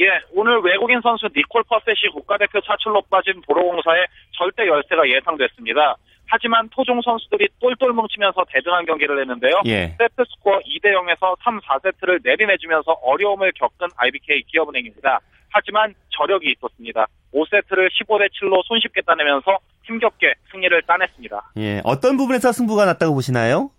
예, 0.00 0.06
오늘 0.32 0.60
외국인 0.60 1.00
선수 1.00 1.28
니콜 1.34 1.62
포셋이 1.64 2.12
국가대표 2.12 2.60
차출로 2.60 3.02
빠진 3.10 3.40
도로공사의 3.46 4.06
절대 4.32 4.66
열세가 4.66 5.08
예상됐습니다. 5.08 5.96
하지만 6.28 6.68
토종 6.68 7.00
선수들이 7.02 7.48
똘똘 7.58 7.92
뭉치면서 7.92 8.44
대등한 8.48 8.84
경기를 8.84 9.18
했는데요. 9.20 9.62
예. 9.66 9.94
세트 9.98 10.24
스코어 10.30 10.60
2대 10.60 10.92
0에서 10.92 11.36
3, 11.42 11.60
4세트를 11.60 12.20
내리내주면서 12.22 12.92
어려움을 13.02 13.52
겪은 13.52 13.88
IBK 13.96 14.42
기업은행입니다. 14.46 15.20
하지만 15.50 15.94
저력이 16.10 16.54
있었습니다. 16.56 17.06
5세트를 17.34 17.88
15대 17.90 18.28
7로 18.32 18.62
손쉽게 18.66 19.00
따내면서 19.02 19.58
힘겹게 19.84 20.34
승리를 20.52 20.82
따냈습니다. 20.82 21.52
예. 21.58 21.80
어떤 21.84 22.16
부분에서 22.16 22.52
승부가 22.52 22.84
났다고 22.84 23.14
보시나요? 23.14 23.70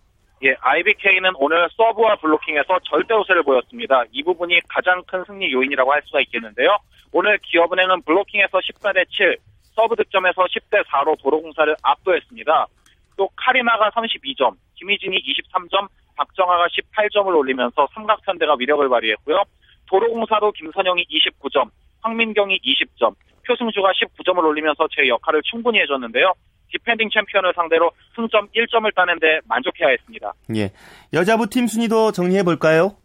예, 0.44 0.56
IBK는 0.60 1.32
오늘 1.36 1.68
서브와 1.76 2.16
블로킹에서 2.16 2.80
절대 2.90 3.14
우세를 3.14 3.44
보였습니다. 3.44 4.04
이 4.12 4.24
부분이 4.24 4.62
가장 4.70 5.04
큰 5.06 5.24
승리 5.28 5.52
요인이라고 5.52 5.92
할 5.92 6.02
수가 6.06 6.22
있겠는데요. 6.22 6.78
오늘 7.12 7.38
기업은행은 7.40 8.04
블로킹에서 8.04 8.60
14대 8.60 9.06
7, 9.10 9.38
서브 9.80 9.96
득점에서 9.96 10.44
10대 10.44 10.84
4로 10.88 11.18
도로공사를 11.22 11.74
압도했습니다. 11.82 12.68
또 13.16 13.30
카리나가 13.38 13.90
32점, 13.92 14.56
김희진이 14.76 15.18
23점, 15.18 15.88
박정아가 16.18 16.68
18점을 16.68 17.34
올리면서 17.34 17.88
삼각편대가 17.94 18.58
위력을 18.60 18.90
발휘했고요. 18.90 19.42
도로공사도 19.86 20.52
김선영이 20.52 21.06
29점, 21.06 21.70
황민경이 22.02 22.60
20점, 22.60 23.16
표승주가 23.48 23.92
19점을 23.94 24.44
올리면서 24.44 24.86
제 24.92 25.08
역할을 25.08 25.42
충분히 25.44 25.80
해줬는데요. 25.80 26.34
디펜딩 26.72 27.10
챔피언을 27.10 27.54
상대로 27.56 27.92
승점 28.16 28.50
1점을 28.50 28.94
따는데 28.94 29.40
만족해야 29.48 29.90
했습니다. 29.92 30.34
예. 30.58 30.72
여자부 31.14 31.48
팀 31.48 31.68
순위도 31.68 32.12
정리해 32.12 32.44
볼까요? 32.44 32.98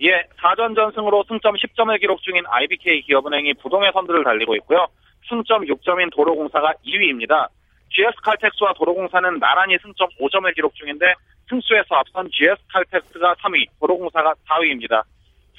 예, 0.00 0.24
4전 0.40 0.74
전승으로 0.74 1.24
승점 1.28 1.54
10점을 1.54 2.00
기록 2.00 2.22
중인 2.22 2.42
IBK 2.48 3.02
기업은행이 3.02 3.54
부동의 3.62 3.92
선두를 3.92 4.24
달리고 4.24 4.56
있고요. 4.56 4.88
승점 5.28 5.64
6점인 5.64 6.12
도로공사가 6.12 6.74
2위입니다. 6.84 7.48
GS칼텍스와 7.90 8.74
도로공사는 8.78 9.38
나란히 9.38 9.76
승점 9.82 10.08
5점을 10.20 10.54
기록 10.54 10.74
중인데 10.74 11.14
승수에서 11.48 11.94
앞선 11.96 12.28
GS칼텍스가 12.30 13.34
3위, 13.34 13.68
도로공사가 13.80 14.34
4위입니다. 14.48 15.02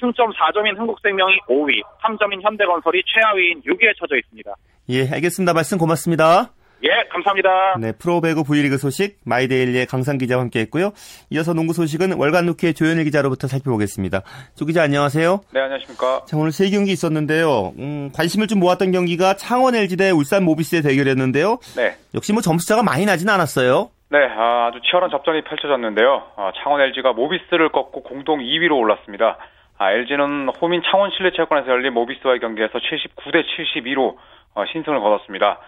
승점 0.00 0.32
4점인 0.32 0.76
한국생명이 0.76 1.38
5위, 1.48 1.82
3점인 2.02 2.42
현대건설이 2.42 3.02
최하위인 3.06 3.62
6위에 3.62 3.96
처져 3.98 4.16
있습니다. 4.16 4.54
예, 4.90 5.08
알겠습니다. 5.08 5.52
말씀 5.52 5.78
고맙습니다. 5.78 6.52
예, 6.84 7.08
감사합니다. 7.08 7.76
네, 7.80 7.92
프로배구 7.92 8.44
V리그 8.44 8.76
소식 8.76 9.16
마이데일리의 9.24 9.86
강상 9.86 10.18
기자와 10.18 10.42
함께했고요. 10.42 10.92
이어서 11.30 11.54
농구 11.54 11.72
소식은 11.72 12.12
월간 12.18 12.44
루키의 12.44 12.74
조현일 12.74 13.04
기자로부터 13.04 13.46
살펴보겠습니다. 13.46 14.20
조 14.54 14.66
기자 14.66 14.82
안녕하세요. 14.82 15.40
네, 15.54 15.60
안녕하십니까. 15.60 16.26
자, 16.26 16.36
오늘 16.36 16.52
세 16.52 16.68
경기 16.68 16.92
있었는데요. 16.92 17.72
음, 17.78 18.10
관심을 18.14 18.48
좀 18.48 18.60
모았던 18.60 18.92
경기가 18.92 19.32
창원 19.34 19.74
LG 19.74 19.96
대 19.96 20.10
울산 20.10 20.44
모비스의 20.44 20.82
대결이었는데요. 20.82 21.58
네. 21.74 21.96
역시 22.14 22.34
뭐 22.34 22.42
점수차가 22.42 22.82
많이 22.82 23.06
나진 23.06 23.30
않았어요. 23.30 23.88
네, 24.10 24.18
아, 24.18 24.70
주 24.74 24.80
치열한 24.82 25.08
접전이 25.08 25.42
펼쳐졌는데요. 25.44 26.22
아, 26.36 26.52
창원 26.62 26.82
LG가 26.82 27.14
모비스를 27.14 27.72
꺾고 27.72 28.02
공동 28.02 28.40
2위로 28.40 28.76
올랐습니다. 28.76 29.38
아, 29.78 29.90
LG는 29.90 30.50
홈인 30.60 30.82
창원 30.90 31.10
실내체육관에서 31.16 31.70
열린 31.70 31.94
모비스와의 31.94 32.40
경기에서 32.40 32.74
79대 32.78 33.42
72로 33.42 34.16
어, 34.54 34.64
신승을 34.70 35.00
거뒀습니다. 35.00 35.60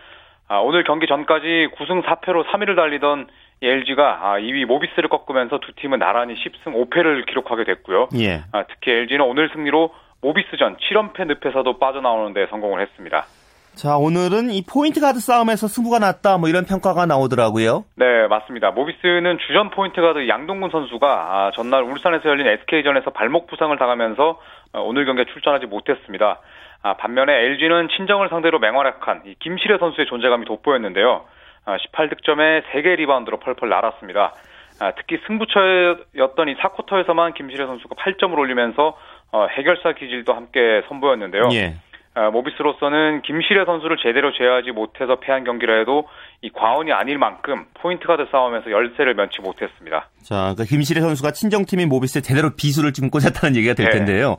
아, 0.49 0.59
오늘 0.59 0.85
경기 0.85 1.07
전까지 1.07 1.69
9승 1.77 2.05
4패로 2.05 2.47
3위를 2.47 2.77
달리던 2.77 3.27
LG가 3.63 4.19
아, 4.23 4.39
2위 4.39 4.65
모비스를 4.67 5.09
꺾으면서 5.09 5.59
두 5.59 5.73
팀은 5.75 5.99
나란히 5.99 6.35
10승 6.35 6.73
5패를 6.91 7.27
기록하게 7.27 7.65
됐고요. 7.65 8.09
예. 8.19 8.43
아, 8.53 8.65
특히 8.65 8.93
LG는 8.93 9.25
오늘 9.25 9.51
승리로 9.53 9.93
모비스전 10.21 10.77
7연패 10.77 11.27
늪에서도 11.27 11.79
빠져나오는 11.79 12.33
데 12.33 12.47
성공을 12.51 12.81
했습니다. 12.81 13.27
자, 13.75 13.99
오늘은 13.99 14.51
이 14.53 14.63
포인트 14.63 15.01
가드 15.01 15.21
싸움에서 15.21 15.69
승부가 15.69 15.99
났다, 15.99 16.39
뭐 16.39 16.49
이런 16.49 16.65
평가가 16.65 17.05
나오더라고요. 17.05 17.85
네, 17.97 18.27
맞습니다. 18.27 18.71
모비스는 18.71 19.37
주전 19.47 19.69
포인트 19.69 20.01
가드 20.01 20.27
양동근 20.29 20.71
선수가 20.71 21.07
아, 21.07 21.51
전날 21.55 21.83
울산에서 21.83 22.27
열린 22.27 22.47
SK전에서 22.47 23.11
발목 23.11 23.47
부상을 23.49 23.77
당하면서 23.77 24.41
어, 24.73 24.81
오늘 24.81 25.05
경기에 25.05 25.27
출전하지 25.27 25.67
못했습니다. 25.67 26.41
아, 26.87 26.95
반면에 26.95 27.33
LG는 27.33 27.89
친정을 27.97 28.29
상대로 28.29 28.61
맹활약한 28.61 29.23
김시래 29.41 29.77
선수의 29.79 30.07
존재감이 30.07 30.45
돋보였는데요. 30.45 31.25
아, 31.65 31.77
18득점에 31.79 32.63
3개 32.71 32.95
리바운드로 32.99 33.41
펄펄 33.41 33.69
날았습니다. 33.69 34.35
아, 34.79 34.93
특히 34.93 35.19
승부처였던 35.27 36.49
이 36.49 36.55
4쿼터에서만 36.55 37.35
김시래 37.35 37.67
선수가 37.67 37.97
8점을 37.97 38.39
올리면서 38.39 38.97
어, 39.33 39.47
해결사 39.49 39.95
기질도 39.95 40.33
함께 40.33 40.83
선보였는데요. 40.89 41.49
예. 41.55 41.75
아, 42.15 42.31
모비스로서는 42.31 43.23
김시래 43.23 43.65
선수를 43.65 43.97
제대로 44.01 44.33
제어하지 44.33 44.71
못해서 44.71 45.17
패한 45.17 45.43
경기라 45.43 45.79
해도 45.79 46.07
이 46.41 46.51
과언이 46.51 46.93
아닐 46.93 47.19
만큼 47.19 47.67
포인트 47.75 48.07
가드 48.07 48.29
싸움에서 48.31 48.71
열세를 48.71 49.15
면치 49.15 49.41
못했습니다. 49.43 50.09
자, 50.23 50.55
그 50.57 50.65
김시래 50.65 51.01
선수가 51.01 51.33
친정팀인 51.33 51.89
모비스에 51.89 52.23
제대로 52.23 52.55
비수를 52.57 52.93
지금 52.93 53.11
꽂았다는 53.11 53.57
얘기가 53.57 53.75
될 53.75 53.87
네. 53.87 53.99
텐데요. 53.99 54.37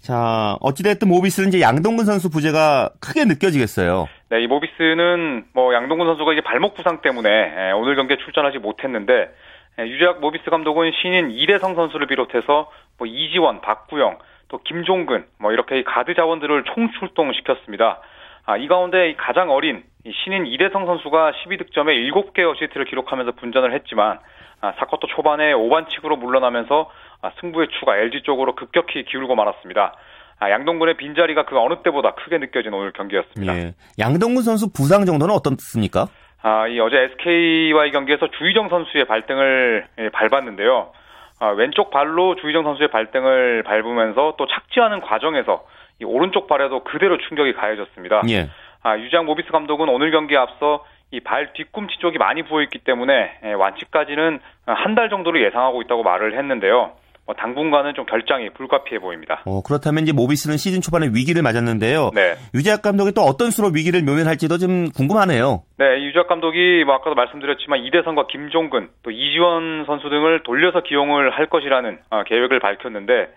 자, 0.00 0.56
어찌됐든 0.60 1.08
모비스는 1.08 1.50
이제 1.50 1.60
양동근 1.60 2.06
선수 2.06 2.30
부재가 2.30 2.90
크게 3.00 3.26
느껴지겠어요. 3.26 4.08
네, 4.30 4.42
이 4.42 4.46
모비스는 4.46 5.44
뭐 5.52 5.74
양동근 5.74 6.06
선수가 6.06 6.32
이제 6.32 6.40
발목 6.40 6.74
부상 6.74 7.02
때문에 7.02 7.28
에, 7.28 7.72
오늘 7.72 7.96
경기에 7.96 8.16
출전하지 8.16 8.58
못했는데 8.58 9.30
에, 9.78 9.86
유재학 9.86 10.20
모비스 10.20 10.48
감독은 10.48 10.92
신인 11.02 11.30
이대성 11.30 11.74
선수를 11.74 12.06
비롯해서 12.06 12.70
뭐 12.96 13.06
이지원, 13.06 13.60
박구영, 13.60 14.18
또 14.48 14.58
김종근 14.64 15.26
뭐 15.38 15.52
이렇게 15.52 15.78
이 15.78 15.84
가드 15.84 16.14
자원들을 16.14 16.64
총출동시켰습니다. 16.64 18.00
아, 18.46 18.56
이 18.56 18.68
가운데 18.68 19.10
이 19.10 19.16
가장 19.16 19.50
어린 19.50 19.84
이 20.04 20.12
신인 20.24 20.46
이대성 20.46 20.86
선수가 20.86 21.32
12득점에 21.44 22.10
7개 22.10 22.50
어시스트를 22.50 22.86
기록하면서 22.86 23.32
분전을 23.32 23.74
했지만 23.74 24.18
아, 24.62 24.72
4쿼터 24.72 25.08
초반에 25.08 25.52
5반칙으로 25.52 26.18
물러나면서 26.18 26.90
아, 26.90 26.99
승부의 27.40 27.68
추가 27.78 27.96
LG 27.96 28.22
쪽으로 28.22 28.54
급격히 28.54 29.04
기울고 29.04 29.34
말았습니다. 29.34 29.94
아, 30.38 30.50
양동근의 30.50 30.96
빈자리가 30.96 31.44
그 31.44 31.58
어느 31.58 31.82
때보다 31.82 32.12
크게 32.14 32.38
느껴진 32.38 32.72
오늘 32.72 32.92
경기였습니다. 32.92 33.54
예. 33.58 33.74
양동근 33.98 34.42
선수 34.42 34.72
부상 34.72 35.04
정도는 35.04 35.34
어떻습니까? 35.34 36.06
아, 36.42 36.66
이 36.66 36.80
어제 36.80 36.96
SK와의 36.96 37.92
경기에서 37.92 38.28
주희정 38.38 38.70
선수의 38.70 39.04
발등을 39.04 39.86
예, 39.98 40.08
밟았는데요. 40.08 40.92
아, 41.40 41.46
왼쪽 41.48 41.90
발로 41.90 42.36
주희정 42.36 42.62
선수의 42.64 42.88
발등을 42.90 43.62
밟으면서 43.64 44.34
또 44.38 44.46
착지하는 44.46 45.00
과정에서 45.02 45.66
이 46.00 46.04
오른쪽 46.04 46.46
발에도 46.46 46.84
그대로 46.84 47.18
충격이 47.18 47.52
가해졌습니다. 47.52 48.22
예. 48.30 48.48
아, 48.82 48.96
유장 48.98 49.26
모비스 49.26 49.50
감독은 49.50 49.90
오늘 49.90 50.10
경기에 50.10 50.38
앞서 50.38 50.84
이 51.12 51.20
발 51.20 51.52
뒤꿈치 51.54 51.98
쪽이 51.98 52.18
많이 52.18 52.44
부어있기 52.44 52.78
때문에 52.78 53.32
예, 53.44 53.52
완치까지는 53.52 54.40
한 54.64 54.94
달 54.94 55.10
정도로 55.10 55.42
예상하고 55.44 55.82
있다고 55.82 56.02
말을 56.04 56.38
했는데요. 56.38 56.92
뭐 57.30 57.34
당분간은 57.36 57.94
좀 57.94 58.06
결장이 58.06 58.50
불가피해 58.50 58.98
보입니다. 58.98 59.42
어, 59.46 59.62
그렇다면 59.62 60.02
이제 60.02 60.12
모비스는 60.12 60.56
시즌 60.56 60.80
초반에 60.80 61.06
위기를 61.14 61.42
맞았는데요. 61.42 62.10
네. 62.12 62.34
유재학 62.54 62.82
감독이 62.82 63.12
또 63.12 63.22
어떤 63.22 63.52
수로 63.52 63.68
위기를 63.68 64.02
묘면할지도 64.02 64.58
좀 64.58 64.90
궁금하네요. 64.90 65.62
네, 65.78 66.02
유작 66.02 66.26
감독이 66.26 66.82
뭐 66.84 66.96
아까도 66.96 67.14
말씀드렸지만 67.14 67.84
이대성과 67.84 68.26
김종근 68.26 68.88
또 69.04 69.12
이지원 69.12 69.84
선수 69.86 70.10
등을 70.10 70.42
돌려서 70.42 70.80
기용을 70.80 71.30
할 71.30 71.46
것이라는 71.46 71.98
아, 72.10 72.24
계획을 72.24 72.58
밝혔는데 72.58 73.28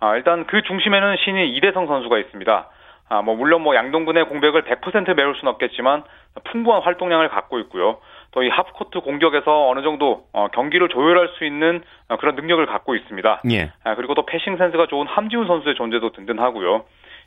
아, 0.00 0.16
일단 0.16 0.44
그 0.48 0.62
중심에는 0.62 1.16
신인 1.24 1.54
이대성 1.54 1.86
선수가 1.86 2.18
있습니다. 2.18 2.68
아, 3.08 3.22
뭐 3.22 3.36
물론 3.36 3.62
뭐 3.62 3.76
양동근의 3.76 4.24
공백을 4.28 4.62
100% 4.64 5.14
메울 5.14 5.36
수는 5.36 5.52
없겠지만 5.52 6.02
풍부한 6.50 6.82
활동량을 6.82 7.28
갖고 7.28 7.60
있고요. 7.60 7.98
또 8.38 8.42
이 8.44 8.48
하프코트 8.48 9.00
공격에서 9.00 9.68
어느 9.68 9.82
정도 9.82 10.24
어, 10.32 10.46
경기를 10.54 10.88
조율할 10.88 11.30
수 11.38 11.44
있는 11.44 11.82
어, 12.08 12.16
그런 12.18 12.36
능력을 12.36 12.64
갖고 12.66 12.94
있습니다. 12.94 13.42
예. 13.50 13.72
아, 13.82 13.96
그리고 13.96 14.14
또 14.14 14.24
패싱 14.24 14.56
센스가 14.56 14.86
좋은 14.86 15.08
함지훈 15.08 15.46
선수의 15.48 15.74
존재도 15.74 16.12
든든하고요. 16.12 16.84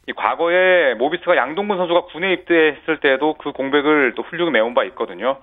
이 0.07 0.13
과거에 0.13 0.93
모비스가 0.95 1.35
양동근 1.35 1.77
선수가 1.77 2.05
군에 2.05 2.31
입대했을 2.33 2.99
때에도 3.01 3.35
그 3.35 3.51
공백을 3.51 4.13
또 4.15 4.23
훌륭히 4.23 4.51
메운 4.51 4.73
바 4.73 4.83
있거든요. 4.85 5.37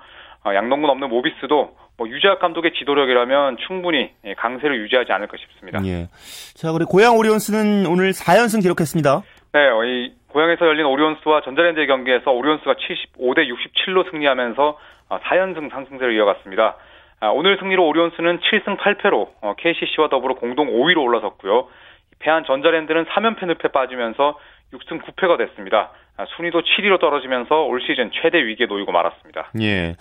어, 0.44 0.54
양동근 0.54 0.88
없는 0.88 1.08
모비스도 1.10 1.76
뭐 1.98 2.08
유재학 2.08 2.38
감독의 2.38 2.72
지도력이라면 2.78 3.58
충분히 3.66 4.10
예, 4.24 4.34
강세를 4.34 4.80
유지하지 4.84 5.12
않을까 5.12 5.36
싶습니다. 5.36 5.80
예. 5.84 6.06
자, 6.54 6.72
그리고 6.72 6.90
고양 6.90 7.16
오리온스는 7.16 7.86
오늘 7.86 8.12
4연승 8.12 8.62
기록했습니다. 8.62 9.22
네, 9.52 9.68
어, 9.68 9.84
이 9.84 10.12
고향에서 10.28 10.66
열린 10.66 10.86
오리온스와 10.86 11.42
전자랜드의 11.42 11.86
경기에서 11.86 12.30
오리온스가 12.30 12.74
75대 12.74 13.48
67로 13.48 14.10
승리하면서 14.10 14.78
4연승 15.16 15.70
상승세를 15.70 16.14
이어갔습니다. 16.14 16.76
아, 17.20 17.28
오늘 17.28 17.58
승리로 17.58 17.84
오리온스는 17.86 18.38
7승 18.40 18.78
8패로 18.78 19.56
KCC와 19.56 20.08
더불어 20.08 20.34
공동 20.34 20.68
5위로 20.68 21.02
올라섰고요. 21.02 21.68
패한 22.20 22.44
전자랜드는 22.44 23.06
3연패 23.06 23.46
늪에 23.46 23.68
빠지면서 23.68 24.38
6승 24.72 25.02
9패가 25.02 25.38
됐습니다. 25.38 25.90
아, 26.16 26.26
순위도 26.36 26.62
7위로 26.62 27.00
떨어지면서 27.00 27.62
올 27.62 27.80
시즌 27.80 28.10
최대 28.12 28.44
위기에 28.44 28.66
놓이고 28.66 28.90
말았습니다. 28.90 29.50
예. 29.60 29.94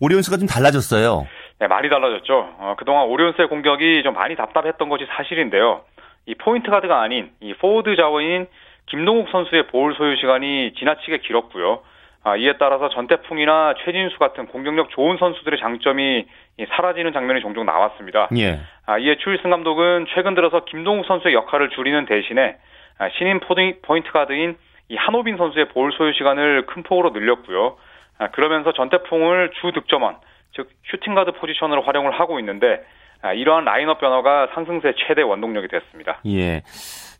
오리온스가 0.00 0.38
좀 0.38 0.48
달라졌어요. 0.48 1.26
네, 1.60 1.66
많이 1.66 1.88
달라졌죠. 1.88 2.54
어, 2.58 2.74
그동안 2.78 3.06
오리온스의 3.06 3.48
공격이 3.48 4.02
좀 4.02 4.14
많이 4.14 4.34
답답했던 4.36 4.88
것이 4.88 5.06
사실인데요. 5.06 5.82
이 6.26 6.34
포인트 6.34 6.70
가드가 6.70 7.00
아닌 7.00 7.30
이 7.40 7.54
포워드 7.54 7.96
자원인 7.96 8.46
김동욱 8.86 9.28
선수의 9.30 9.66
볼 9.66 9.94
소유 9.94 10.16
시간이 10.16 10.74
지나치게 10.78 11.18
길었고요. 11.18 11.80
아, 12.24 12.36
이에 12.36 12.54
따라서 12.58 12.88
전태풍이나 12.90 13.74
최진수 13.84 14.18
같은 14.18 14.46
공격력 14.46 14.90
좋은 14.90 15.16
선수들의 15.18 15.58
장점이 15.60 16.26
사라지는 16.68 17.12
장면이 17.12 17.40
종종 17.40 17.64
나왔습니다. 17.64 18.28
예. 18.36 18.60
아, 18.86 18.98
이에 18.98 19.16
추일승 19.16 19.50
감독은 19.50 20.06
최근 20.14 20.34
들어서 20.34 20.64
김동욱 20.64 21.06
선수의 21.06 21.34
역할을 21.34 21.70
줄이는 21.70 22.06
대신에 22.06 22.56
아, 22.98 23.08
신인 23.16 23.40
포인트 23.40 24.10
가드인 24.10 24.56
이 24.88 24.96
한호빈 24.96 25.36
선수의 25.36 25.68
볼 25.68 25.92
소유 25.92 26.12
시간을 26.12 26.66
큰 26.66 26.82
폭으로 26.82 27.10
늘렸고요. 27.10 27.76
아, 28.18 28.28
그러면서 28.28 28.72
전태풍을 28.72 29.52
주 29.60 29.72
득점원, 29.72 30.16
즉 30.54 30.68
슈팅 30.90 31.14
가드 31.14 31.32
포지션으로 31.32 31.82
활용을 31.82 32.18
하고 32.18 32.38
있는데 32.40 32.84
아, 33.22 33.32
이러한 33.32 33.64
라인업 33.64 34.00
변화가 34.00 34.48
상승세 34.54 34.94
최대 35.06 35.22
원동력이 35.22 35.68
됐습니다. 35.68 36.20
예. 36.26 36.62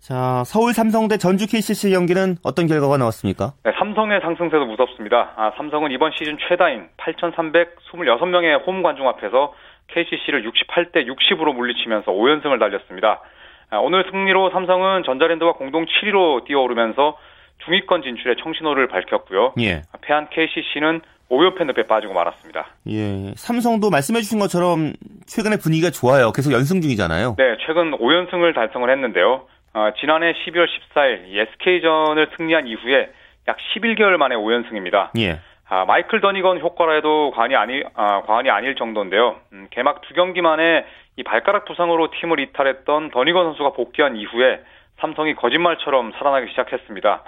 자, 0.09 0.43
서울 0.47 0.73
삼성 0.73 1.07
대 1.07 1.19
전주 1.19 1.47
KCC 1.47 1.91
경기는 1.91 2.37
어떤 2.43 2.67
결과가 2.67 2.97
나왔습니까? 2.97 3.53
네, 3.63 3.73
삼성의 3.79 4.21
상승세도 4.23 4.65
무섭습니다. 4.65 5.35
아, 5.37 5.53
삼성은 5.59 5.91
이번 5.93 6.13
시즌 6.17 6.39
최다인 6.49 6.89
8,326명의 6.97 8.67
홈 8.67 8.83
관중 8.83 9.07
앞에서 9.07 9.53
KCC를 9.89 10.51
68대 10.51 11.07
60으로 11.07 11.55
물리치면서 11.55 12.11
5연승을 12.11 12.59
달렸습니다. 12.59 13.21
아, 13.69 13.77
오늘 13.77 14.07
승리로 14.11 14.49
삼성은 14.49 15.03
전자랜드와 15.05 15.53
공동 15.53 15.85
7위로 15.85 16.47
뛰어오르면서 16.47 17.19
중위권 17.67 18.01
진출의 18.01 18.37
청신호를 18.43 18.89
밝혔고요. 18.89 19.53
예. 19.61 19.83
패한 20.01 20.29
KCC는 20.31 21.03
5연패 21.31 21.67
늪에 21.67 21.83
빠지고 21.83 22.15
말았습니다. 22.15 22.67
예. 22.89 23.35
삼성도 23.37 23.91
말씀해 23.91 24.23
주신 24.23 24.39
것처럼 24.39 24.95
최근에 25.27 25.59
분위기가 25.59 25.91
좋아요. 25.91 26.33
계속 26.33 26.55
연승 26.55 26.81
중이잖아요. 26.81 27.35
네, 27.37 27.59
최근 27.67 27.91
5연승을 27.91 28.55
달성을 28.55 28.89
했는데요. 28.89 29.45
어, 29.79 29.93
지난해 30.01 30.33
12월 30.33 30.67
14일 30.67 31.37
SK전을 31.37 32.31
승리한 32.37 32.67
이후에 32.67 33.11
약 33.47 33.57
11개월 33.59 34.17
만에 34.17 34.35
5연승입니다. 34.35 35.11
예. 35.19 35.39
아, 35.69 35.85
마이클 35.85 36.21
더니건 36.21 36.59
효과라 36.59 36.95
해도 36.95 37.31
과언이 37.31 37.55
아니, 37.55 37.85
아, 37.95 38.23
과언이 38.23 38.51
아닐 38.51 38.75
정도인데요. 38.75 39.37
음, 39.53 39.69
개막 39.71 40.01
두 40.01 40.15
경기 40.15 40.41
만에 40.41 40.85
이 41.17 41.23
발가락 41.23 41.65
부상으로 41.67 42.11
팀을 42.11 42.41
이탈했던 42.41 43.11
더니건 43.11 43.45
선수가 43.47 43.71
복귀한 43.75 44.17
이후에 44.17 44.61
삼성이 44.99 45.37
거짓말처럼 45.37 46.13
살아나기 46.19 46.49
시작했습니다. 46.51 47.23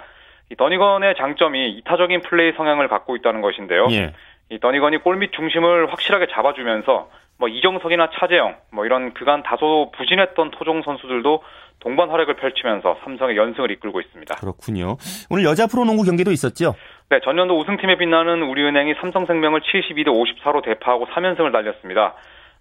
이 0.49 0.55
더니건의 0.57 1.15
장점이 1.15 1.69
이타적인 1.77 2.21
플레이 2.23 2.51
성향을 2.53 2.89
갖고 2.89 3.15
있다는 3.15 3.39
것인데요. 3.39 3.87
예. 3.91 4.11
이 4.49 4.59
더니건이 4.59 4.97
골밑 4.97 5.31
중심을 5.31 5.89
확실하게 5.89 6.27
잡아주면서 6.27 7.09
뭐 7.41 7.49
이정석이나 7.49 8.11
차재영 8.19 8.55
뭐 8.71 8.85
이런 8.85 9.15
그간 9.15 9.41
다소 9.41 9.91
부진했던 9.97 10.51
토종 10.51 10.83
선수들도 10.83 11.41
동반 11.79 12.11
활약을 12.11 12.35
펼치면서 12.35 12.99
삼성의 13.03 13.35
연승을 13.35 13.71
이끌고 13.71 13.99
있습니다. 13.99 14.35
그렇군요. 14.35 14.97
오늘 15.31 15.43
여자 15.45 15.65
프로농구 15.65 16.03
경기도 16.03 16.31
있었죠? 16.31 16.75
네, 17.09 17.19
전년도 17.23 17.57
우승팀에 17.57 17.97
빛나는 17.97 18.43
우리은행이 18.43 18.93
삼성생명을 19.01 19.61
72대 19.61 20.09
54로 20.09 20.63
대파하고 20.63 21.07
3연승을 21.07 21.51
달렸습니다. 21.51 22.13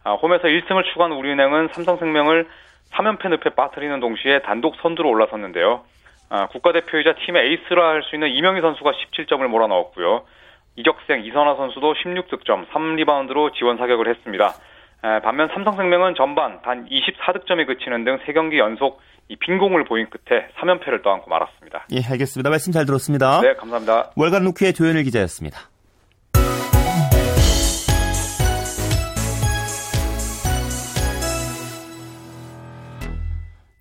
아, 0.03 0.15
홈에서 0.15 0.45
1승을 0.45 0.83
추가한 0.95 1.13
우리은행은 1.13 1.69
삼성생명을 1.75 2.49
3연패 2.93 3.29
늪에 3.29 3.51
빠뜨리는 3.51 4.01
동시에 4.01 4.39
단독 4.41 4.77
선두로 4.81 5.11
올라섰는데요. 5.11 5.83
아, 6.31 6.47
국가대표이자 6.47 7.17
팀의 7.27 7.49
에이스라 7.51 7.87
할 7.87 8.03
수 8.05 8.17
있는 8.17 8.31
이명희 8.31 8.63
선수가 8.63 8.93
17점을 8.93 9.47
몰아넣었고요. 9.47 10.23
이적생 10.77 11.25
이선화 11.27 11.57
선수도 11.57 11.93
16득점, 11.93 12.69
3리바운드로 12.71 13.53
지원 13.55 13.77
사격을 13.77 14.09
했습니다. 14.09 14.55
에, 15.03 15.21
반면 15.23 15.49
삼성생명은 15.55 16.15
전반 16.17 16.61
단 16.63 16.87
24득점에 16.89 17.67
그치는 17.67 18.05
등 18.05 18.19
3경기 18.19 18.59
연속 18.59 19.01
이 19.29 19.37
빈공을 19.37 19.85
보인 19.85 20.09
끝에 20.11 20.49
3연패를 20.59 21.03
떠안고 21.03 21.31
말았습니다. 21.31 21.87
예, 21.93 22.03
알겠습니다. 22.05 22.51
말씀 22.51 22.73
잘 22.73 22.85
들었습니다. 22.85 23.41
네, 23.41 23.55
감사합니다. 23.55 24.11
월간 24.17 24.45
루키의 24.45 24.75
조현일 24.75 25.05
기자였습니다. 25.05 25.71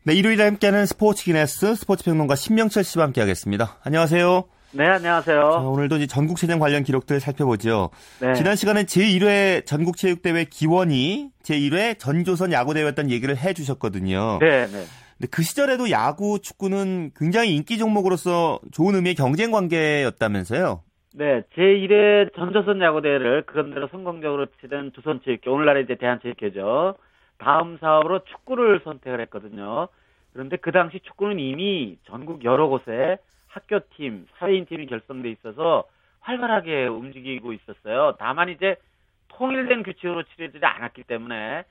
네, 0.03 0.13
일요일에 0.13 0.43
함께하는 0.43 0.85
스포츠 0.85 1.23
기네스 1.25 1.75
스포츠 1.75 2.03
평론가 2.03 2.35
신명철 2.35 2.83
씨와 2.83 3.05
함께하겠습니다. 3.05 3.77
안녕하세요. 3.83 4.45
네, 4.71 4.85
안녕하세요. 4.85 5.51
자, 5.51 5.59
오늘도 5.61 5.95
이제 5.95 6.05
전국체전 6.05 6.59
관련 6.59 6.83
기록들 6.83 7.19
살펴보죠. 7.19 7.89
네. 8.21 8.35
지난 8.35 8.55
시간에 8.55 8.83
제1회 8.83 9.65
전국체육대회 9.65 10.45
기원이 10.45 11.29
제1회 11.41 11.97
전조선 11.97 12.51
야구대회였던 12.51 13.09
얘기를 13.09 13.35
해주셨거든요. 13.35 14.37
네, 14.39 14.67
네. 14.67 14.83
근데 15.17 15.27
그 15.31 15.41
시절에도 15.41 15.89
야구, 15.89 16.39
축구는 16.39 17.11
굉장히 17.15 17.55
인기 17.55 17.79
종목으로서 17.79 18.59
좋은 18.71 18.93
의미의 18.93 19.15
경쟁 19.15 19.49
관계였다면서요? 19.51 20.83
네, 21.15 21.41
제1회 21.57 22.35
전조선 22.35 22.79
야구대회를 22.79 23.47
그런대로 23.47 23.87
성공적으로 23.87 24.45
치른 24.61 24.91
조선체육회, 24.93 25.49
오늘날의 25.49 25.85
이제 25.85 25.95
대한체육회죠. 25.95 26.93
다음 27.39 27.79
사업으로 27.79 28.19
축구를 28.25 28.81
선택을 28.83 29.19
했거든요. 29.21 29.87
그런데 30.31 30.57
그 30.57 30.71
당시 30.71 30.99
축구는 30.99 31.39
이미 31.39 31.97
전국 32.05 32.43
여러 32.43 32.67
곳에 32.67 33.17
학교팀, 33.49 34.27
사회인팀이 34.37 34.85
결성돼 34.87 35.29
있어서 35.31 35.87
활발하게 36.21 36.87
움직이고 36.87 37.53
있었어요. 37.53 38.15
다만 38.19 38.49
이제 38.49 38.75
통일된 39.29 39.83
규칙으로 39.83 40.23
치러지지 40.23 40.65
않았기 40.65 41.03
때문에 41.03 41.63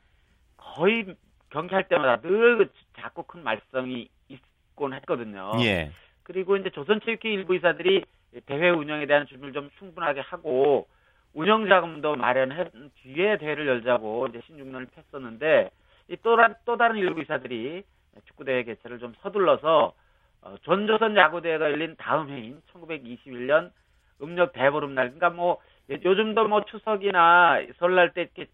거의 0.56 1.14
경기할 1.50 1.88
때마다 1.88 2.20
늘 2.20 2.68
작고 2.98 3.24
큰 3.24 3.42
말썽이 3.42 4.08
있곤 4.28 4.94
했거든요. 4.94 5.52
예. 5.60 5.90
그리고 6.22 6.56
이제 6.56 6.70
조선체육회 6.70 7.30
일부 7.30 7.54
이사들이 7.56 8.04
대회 8.46 8.70
운영에 8.70 9.06
대한 9.06 9.26
준비를 9.26 9.52
좀 9.52 9.70
충분하게 9.78 10.20
하고 10.20 10.86
운영 11.32 11.68
자금도 11.68 12.16
마련한 12.16 12.90
뒤에 13.02 13.38
대회를 13.38 13.66
열자고 13.66 14.26
이제 14.28 14.40
신중론을 14.46 14.88
폈었는데 15.10 15.70
이또 16.08 16.36
또 16.64 16.76
다른 16.76 16.96
일부 16.96 17.20
이사들이 17.22 17.82
축구 18.26 18.44
대회 18.44 18.62
개최를 18.64 18.98
좀 18.98 19.14
서둘러서 19.22 19.94
어, 20.42 20.54
전조선 20.64 21.16
야구대회가 21.16 21.70
열린 21.70 21.94
다음 21.98 22.30
해인 22.30 22.60
1921년 22.72 23.70
음력 24.22 24.52
대보름날 24.52 25.12
그러니까 25.12 25.30
뭐 25.30 25.58
요즘도 25.90 26.48
뭐 26.48 26.64
추석이나 26.64 27.60
설날 27.78 28.12
때 28.12 28.22
이렇게 28.22 28.46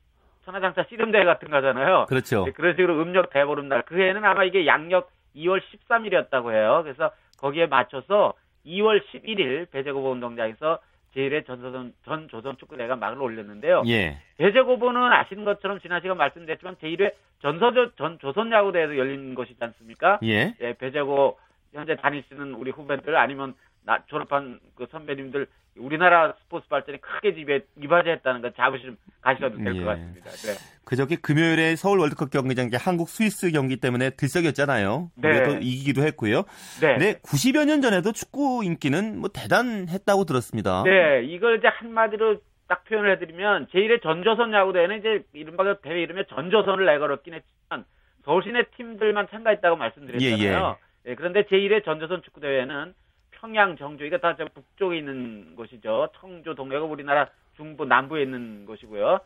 천하장사 0.44 0.84
씨름대회 0.88 1.24
같은 1.24 1.50
거잖아요. 1.50 2.06
그렇죠. 2.08 2.44
네, 2.44 2.52
그런 2.52 2.74
식으로 2.74 3.00
음력 3.00 3.30
대보름날 3.30 3.82
그 3.86 3.98
해에는 3.98 4.24
아마 4.24 4.44
이게 4.44 4.66
양력 4.66 5.10
2월 5.36 5.60
13일이었다고 5.60 6.52
해요. 6.52 6.80
그래서 6.84 7.10
거기에 7.38 7.66
맞춰서 7.66 8.34
2월 8.66 9.02
11일 9.06 9.70
배제고보 9.70 10.12
운동장에서 10.12 10.78
제1회 11.14 11.46
전조선, 11.46 11.92
전 12.04 12.28
조선 12.28 12.56
축구대회가 12.56 12.96
막을 12.96 13.22
올렸는데요. 13.22 13.84
예. 13.86 14.18
배제고보는 14.36 15.00
아시는 15.00 15.44
것처럼 15.44 15.80
지난 15.80 16.00
시간 16.00 16.16
말씀드렸지만 16.16 16.76
제1회 16.76 17.12
전서조, 17.40 17.94
전 17.94 18.18
조선 18.18 18.50
야구대회도 18.50 18.98
열린 18.98 19.34
것이지 19.34 19.56
않습니까? 19.60 20.18
예. 20.24 20.54
예, 20.60 20.72
배제고 20.74 21.38
현재 21.74 21.96
다니시는 21.96 22.54
우리 22.54 22.70
후배들 22.70 23.16
아니면 23.16 23.54
나, 23.84 24.02
졸업한 24.06 24.60
그 24.74 24.86
선배님들 24.90 25.46
우리나라 25.76 26.34
스포츠 26.42 26.68
발전이 26.68 27.00
크게 27.00 27.34
집에 27.34 27.60
이바지했다는 27.82 28.42
거 28.42 28.50
자부심 28.52 28.96
가셔도 29.20 29.58
될것 29.58 29.76
예. 29.76 29.84
같습니다. 29.84 30.30
네. 30.30 30.52
그저께 30.84 31.16
금요일에 31.16 31.74
서울 31.76 31.98
월드컵 31.98 32.30
경기장 32.30 32.70
이 32.72 32.76
한국 32.76 33.08
스위스 33.08 33.50
경기 33.50 33.76
때문에 33.76 34.10
들썩였잖아요. 34.10 35.10
네. 35.16 35.32
그래도 35.32 35.56
이기기도 35.56 36.02
했고요. 36.02 36.44
네. 36.80 36.96
네, 36.98 37.14
90여 37.22 37.66
년 37.66 37.82
전에도 37.82 38.12
축구 38.12 38.62
인기는 38.64 39.18
뭐 39.18 39.28
대단했다고 39.32 40.24
들었습니다. 40.24 40.84
네, 40.84 41.24
이걸 41.24 41.58
이제 41.58 41.66
한마디로 41.66 42.38
딱 42.68 42.84
표현을 42.84 43.12
해드리면 43.12 43.66
제1회 43.66 44.02
전조선 44.02 44.52
야구대회는 44.52 44.98
이제 45.00 45.24
이른바 45.32 45.64
그 45.64 45.78
대회 45.82 46.02
이름에 46.02 46.24
전조선을 46.28 46.86
내걸었긴 46.86 47.34
했지만 47.34 47.84
서울시내 48.24 48.64
팀들만 48.76 49.28
참가했다고 49.30 49.76
말씀드렸잖아요. 49.76 50.78
예, 50.78 50.93
그런데 51.04 51.42
제1회 51.42 51.84
전조선 51.84 52.22
축구대회는 52.22 52.94
평양, 53.32 53.76
정주, 53.76 54.06
이거 54.06 54.18
다 54.18 54.36
저 54.36 54.46
북쪽에 54.46 54.96
있는 54.96 55.54
곳이죠. 55.54 56.08
청주, 56.16 56.54
동해가 56.54 56.84
우리나라 56.84 57.28
중부, 57.56 57.84
남부에 57.84 58.22
있는 58.22 58.64
곳이고요. 58.64 59.20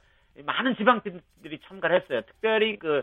많은 0.45 0.77
지방팀들이 0.77 1.61
참가를 1.69 2.01
했어요. 2.01 2.23
특별히 2.23 2.79
그 2.79 3.03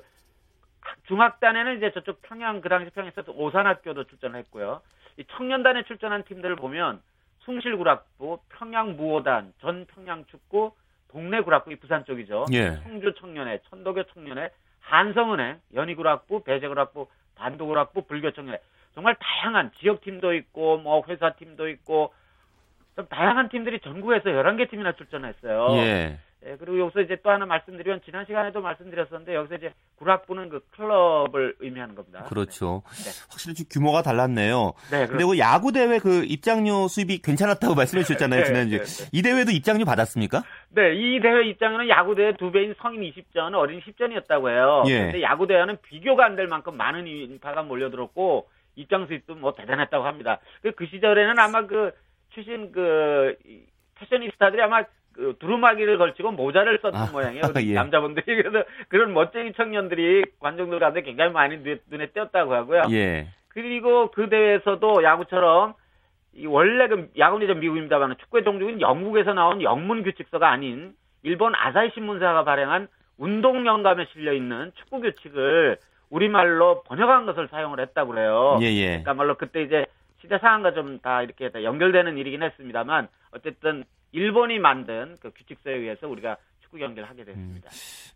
중학단에는 1.07 1.77
이제 1.77 1.91
저쪽 1.91 2.21
평양 2.21 2.61
그 2.61 2.69
당시 2.69 2.91
평양에서 2.91 3.23
오산학교도 3.31 4.05
출전을 4.05 4.39
했고요. 4.41 4.81
이 5.17 5.23
청년단에 5.31 5.83
출전한 5.83 6.23
팀들을 6.23 6.55
보면 6.57 7.01
숭실구락부, 7.39 8.39
평양무호단, 8.49 9.53
전평양축구, 9.61 10.73
동래구락부 11.09 11.71
이 11.71 11.75
부산 11.77 12.03
쪽이죠. 12.05 12.45
예. 12.53 12.81
청주 12.83 13.13
청년회, 13.13 13.61
천도교 13.69 14.03
청년회, 14.03 14.49
한성은행, 14.81 15.59
연희구락부, 15.73 16.43
배재구락부, 16.43 17.07
반도구락부, 17.35 18.03
불교청년회 18.03 18.59
정말 18.93 19.15
다양한 19.19 19.71
지역팀도 19.79 20.33
있고 20.33 20.77
뭐 20.77 21.03
회사팀도 21.07 21.67
있고 21.69 22.13
좀 22.95 23.07
다양한 23.07 23.49
팀들이 23.49 23.79
전국에서 23.81 24.29
11개 24.29 24.69
팀이나 24.69 24.93
출전했어요. 24.93 25.75
예. 25.77 26.19
예, 26.47 26.55
그리고 26.57 26.79
여기서 26.79 27.01
이제 27.01 27.17
또 27.23 27.31
하나 27.31 27.45
말씀드리면 27.47 28.01
지난 28.05 28.23
시간에도 28.25 28.61
말씀드렸었는데 28.61 29.33
여기서 29.33 29.55
이제 29.55 29.73
구락부는 29.97 30.49
그 30.49 30.59
클럽을 30.75 31.55
의미하는 31.59 31.95
겁니다. 31.95 32.23
그렇죠. 32.25 32.83
네. 33.03 33.09
확실히 33.31 33.55
좀 33.55 33.65
규모가 33.71 34.03
달랐네요. 34.03 34.73
네, 34.91 35.07
근데 35.07 35.25
그 35.25 35.39
야구 35.39 35.71
대회 35.71 35.97
그 35.97 36.23
입장료 36.25 36.87
수입이 36.87 37.23
괜찮았다고 37.23 37.73
말씀해 37.73 38.03
주셨잖아요, 38.03 38.41
네, 38.41 38.45
지난주에. 38.45 38.77
네, 38.79 38.85
네. 38.85 39.09
이 39.11 39.21
대회도 39.23 39.51
입장료 39.51 39.85
받았습니까? 39.85 40.43
네, 40.69 40.93
이 40.93 41.19
대회 41.19 41.47
입장에는 41.49 41.89
야구 41.89 42.13
대회 42.13 42.33
두 42.37 42.51
배인 42.51 42.75
성인 42.79 43.01
20전, 43.11 43.55
어린 43.55 43.81
10전이었다고 43.81 44.49
해요. 44.49 44.83
예. 44.87 44.99
근데 44.99 45.21
야구 45.23 45.47
대회는 45.47 45.77
비교가 45.81 46.25
안 46.25 46.35
될 46.35 46.47
만큼 46.47 46.75
많은 46.75 47.07
인파가 47.07 47.63
몰려들었고 47.63 48.49
입장 48.75 49.07
수입도 49.07 49.35
뭐 49.35 49.53
대단했다고 49.53 50.05
합니다. 50.05 50.39
그, 50.61 50.73
그 50.73 50.85
시절에는 50.87 51.39
아마 51.39 51.65
그 51.65 51.91
출신 52.33 52.73
그 52.73 53.35
이, 53.45 53.61
패셔니스타들이 53.95 54.61
아마 54.61 54.83
그 55.15 55.35
두루마기를 55.39 55.97
걸치고 55.97 56.31
모자를 56.31 56.79
썼던 56.81 57.01
아, 57.01 57.11
모양이에요. 57.11 57.41
예. 57.63 57.73
남자분들이 57.73 58.25
그래서 58.43 58.65
그런 58.89 59.13
멋쟁이 59.13 59.53
청년들이 59.53 60.25
관중들 60.39 60.79
가운데 60.79 61.01
굉장히 61.01 61.31
많이 61.31 61.57
눈에, 61.57 61.77
눈에 61.89 62.07
띄었다고 62.07 62.53
하고요. 62.53 62.83
예. 62.91 63.27
그리고 63.49 64.11
그 64.11 64.29
대회에서도 64.29 65.03
야구처럼 65.03 65.73
이 66.33 66.45
원래 66.45 66.87
그 66.89 67.09
야구는 67.17 67.45
이제 67.45 67.53
미국입니다만 67.53 68.17
축구의 68.19 68.43
종족은 68.43 68.81
영국에서 68.81 69.33
나온 69.33 69.61
영문 69.61 70.03
규칙서가 70.03 70.51
아닌 70.51 70.93
일본 71.23 71.55
아사히 71.55 71.91
신문사가 71.93 72.43
발행한 72.43 72.89
운동 73.17 73.65
영감에 73.65 74.07
실려 74.11 74.33
있는 74.33 74.73
축구 74.75 74.99
규칙을 74.99 75.77
우리말로 76.09 76.83
번역한 76.83 77.25
것을 77.25 77.47
사용을 77.47 77.79
했다고 77.79 78.11
그래요. 78.11 78.59
예, 78.61 78.65
예. 78.65 78.87
그러니까 78.87 79.13
말로 79.13 79.35
그때 79.35 79.63
이제 79.63 79.85
시대 80.21 80.37
상황과 80.39 80.73
좀 80.73 80.99
다 81.01 81.21
이렇게 81.21 81.49
다 81.51 81.63
연결되는 81.63 82.17
일이긴 82.17 82.41
했습니다만 82.43 83.07
어쨌든 83.31 83.83
일본이 84.11 84.59
만든 84.59 85.17
그 85.21 85.31
규칙서에 85.35 85.73
의해서 85.73 86.07
우리가 86.07 86.37
축구 86.61 86.77
경기를 86.77 87.07
하게 87.07 87.25
됐습니다. 87.25 87.69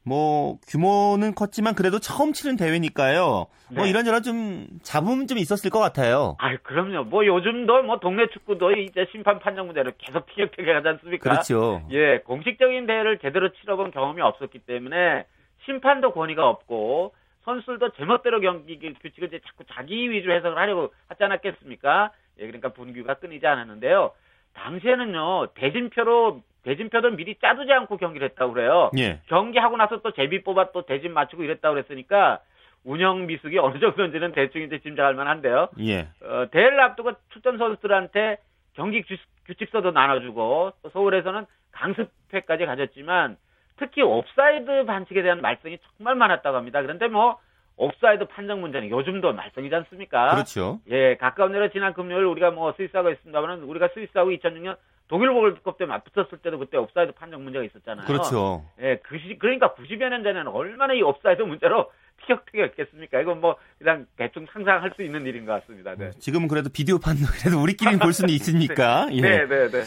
뭐 0.06 0.58
규모는 0.68 1.36
컸지만 1.36 1.76
그래도 1.76 2.00
처음 2.00 2.32
치른 2.34 2.56
대회니까요. 2.56 3.48
뭐 3.72 3.84
네. 3.84 3.90
이런저런 3.90 4.24
좀 4.24 4.68
잡음 4.82 5.28
좀 5.28 5.38
있었을 5.38 5.70
것 5.70 5.80
같아요. 5.80 6.36
아, 6.40 6.56
그럼요. 6.64 7.04
뭐 7.04 7.26
요즘도 7.26 7.84
뭐 7.84 8.00
동네 8.00 8.28
축구도 8.28 8.72
이제 8.72 9.06
심판 9.12 9.40
판정 9.40 9.68
문제로 9.68 9.92
계속 9.98 10.26
티격태격하지 10.28 10.88
않습니까? 10.88 11.30
그렇죠. 11.30 11.84
예, 11.92 12.20
공식적인 12.26 12.88
대회를 12.88 13.20
제대로 13.20 13.50
치러본 13.54 13.92
경험이 13.92 14.22
없었기 14.22 14.60
때문에 14.60 15.26
심판도 15.66 16.14
권위가 16.14 16.48
없고 16.48 17.14
선수들도 17.50 17.90
제멋대로 17.94 18.40
경기 18.40 18.78
규칙을 18.78 19.30
이제 19.30 19.40
자꾸 19.46 19.64
자기 19.72 20.12
위주로 20.12 20.34
해석을 20.34 20.58
하려고 20.58 20.94
하지 21.08 21.24
않았겠습니까? 21.24 22.12
예, 22.40 22.46
그러니까 22.46 22.70
분규가 22.70 23.16
끊이지 23.16 23.46
않았는데요. 23.46 24.12
당시에는요 24.54 25.48
대진표로 25.56 26.42
대진표도 26.64 27.12
미리 27.12 27.36
짜두지 27.40 27.72
않고 27.72 27.98
경기를 27.98 28.30
했다고 28.30 28.54
그래요. 28.54 28.92
예. 28.98 29.22
경기하고 29.28 29.78
나서 29.78 30.02
또 30.02 30.12
제비 30.12 30.44
뽑아 30.44 30.72
또 30.72 30.86
대진 30.86 31.14
맞추고 31.14 31.44
이랬다고 31.44 31.76
그랬으니까 31.76 32.40
운영 32.84 33.26
미숙이 33.26 33.58
어느 33.58 33.80
정도인지는 33.80 34.32
대충 34.34 34.62
이제 34.62 34.80
짐작할 34.80 35.16
만한데요. 35.16 35.70
예. 35.80 36.08
어, 36.22 36.48
대회를 36.52 36.80
앞두고 36.82 37.14
출전 37.32 37.58
선수들한테 37.58 38.38
경기 38.74 39.02
규, 39.04 39.16
규칙서도 39.46 39.92
나눠주고 39.92 40.74
또 40.84 40.90
서울에서는 40.90 41.46
강습회까지 41.72 42.66
가졌지만 42.66 43.38
특히 43.80 44.02
옵사이드 44.02 44.86
반칙에 44.86 45.22
대한 45.22 45.42
말썽이 45.42 45.80
정말 45.98 46.16
많았다고 46.16 46.58
합니다. 46.58 46.82
그런데 46.82 47.08
뭐 47.08 47.40
옵사이드 47.78 48.26
판정 48.26 48.62
문제는 48.62 48.90
요즘도 48.90 49.34
말썽이지 49.34 49.74
않습니까? 49.74 50.32
그렇죠. 50.32 50.80
예, 50.90 51.16
가까운 51.16 51.54
예로 51.54 51.70
지난 51.70 51.94
금요일 51.94 52.26
우리가 52.26 52.52
뭐 52.52 52.74
스위스하고 52.74 53.10
있습니다만 53.10 53.64
우리가 53.64 53.88
스위스하고 53.94 54.32
2006년 54.32 54.76
독일 55.08 55.30
월드컵 55.30 55.78
때 55.78 55.86
맞붙었을 55.86 56.40
때도 56.40 56.60
그때 56.60 56.78
옵사이드 56.78 57.14
판정 57.14 57.44
문제가 57.44 57.66
있었잖아요. 57.66 58.06
그렇죠. 58.06 58.66
예, 58.82 58.98
그 58.98 59.18
시, 59.18 59.38
그러니까 59.40 59.74
90여 59.74 60.10
년 60.10 60.24
전에는 60.24 60.48
얼마나 60.48 60.94
이 60.94 61.02
옵사이드 61.02 61.42
문제로 61.42 61.90
티격태격했겠습니까? 62.22 63.22
이건 63.22 63.42
뭐 63.42 63.56
그냥 63.78 64.06
대충 64.18 64.46
상상할 64.52 64.92
수 64.96 65.04
있는 65.04 65.26
일인 65.26 65.46
것 65.46 65.54
같습니다. 65.62 65.96
네. 65.96 66.12
지금은 66.20 66.48
그래도 66.48 66.70
비디오 66.70 67.00
판도 67.00 67.22
그래도 67.40 67.62
우리끼리는 67.62 68.00
볼 68.00 68.14
수는 68.14 68.34
있으니까. 68.34 69.08
예. 69.12 69.22
네, 69.22 69.48
네, 69.48 69.70
네. 69.70 69.84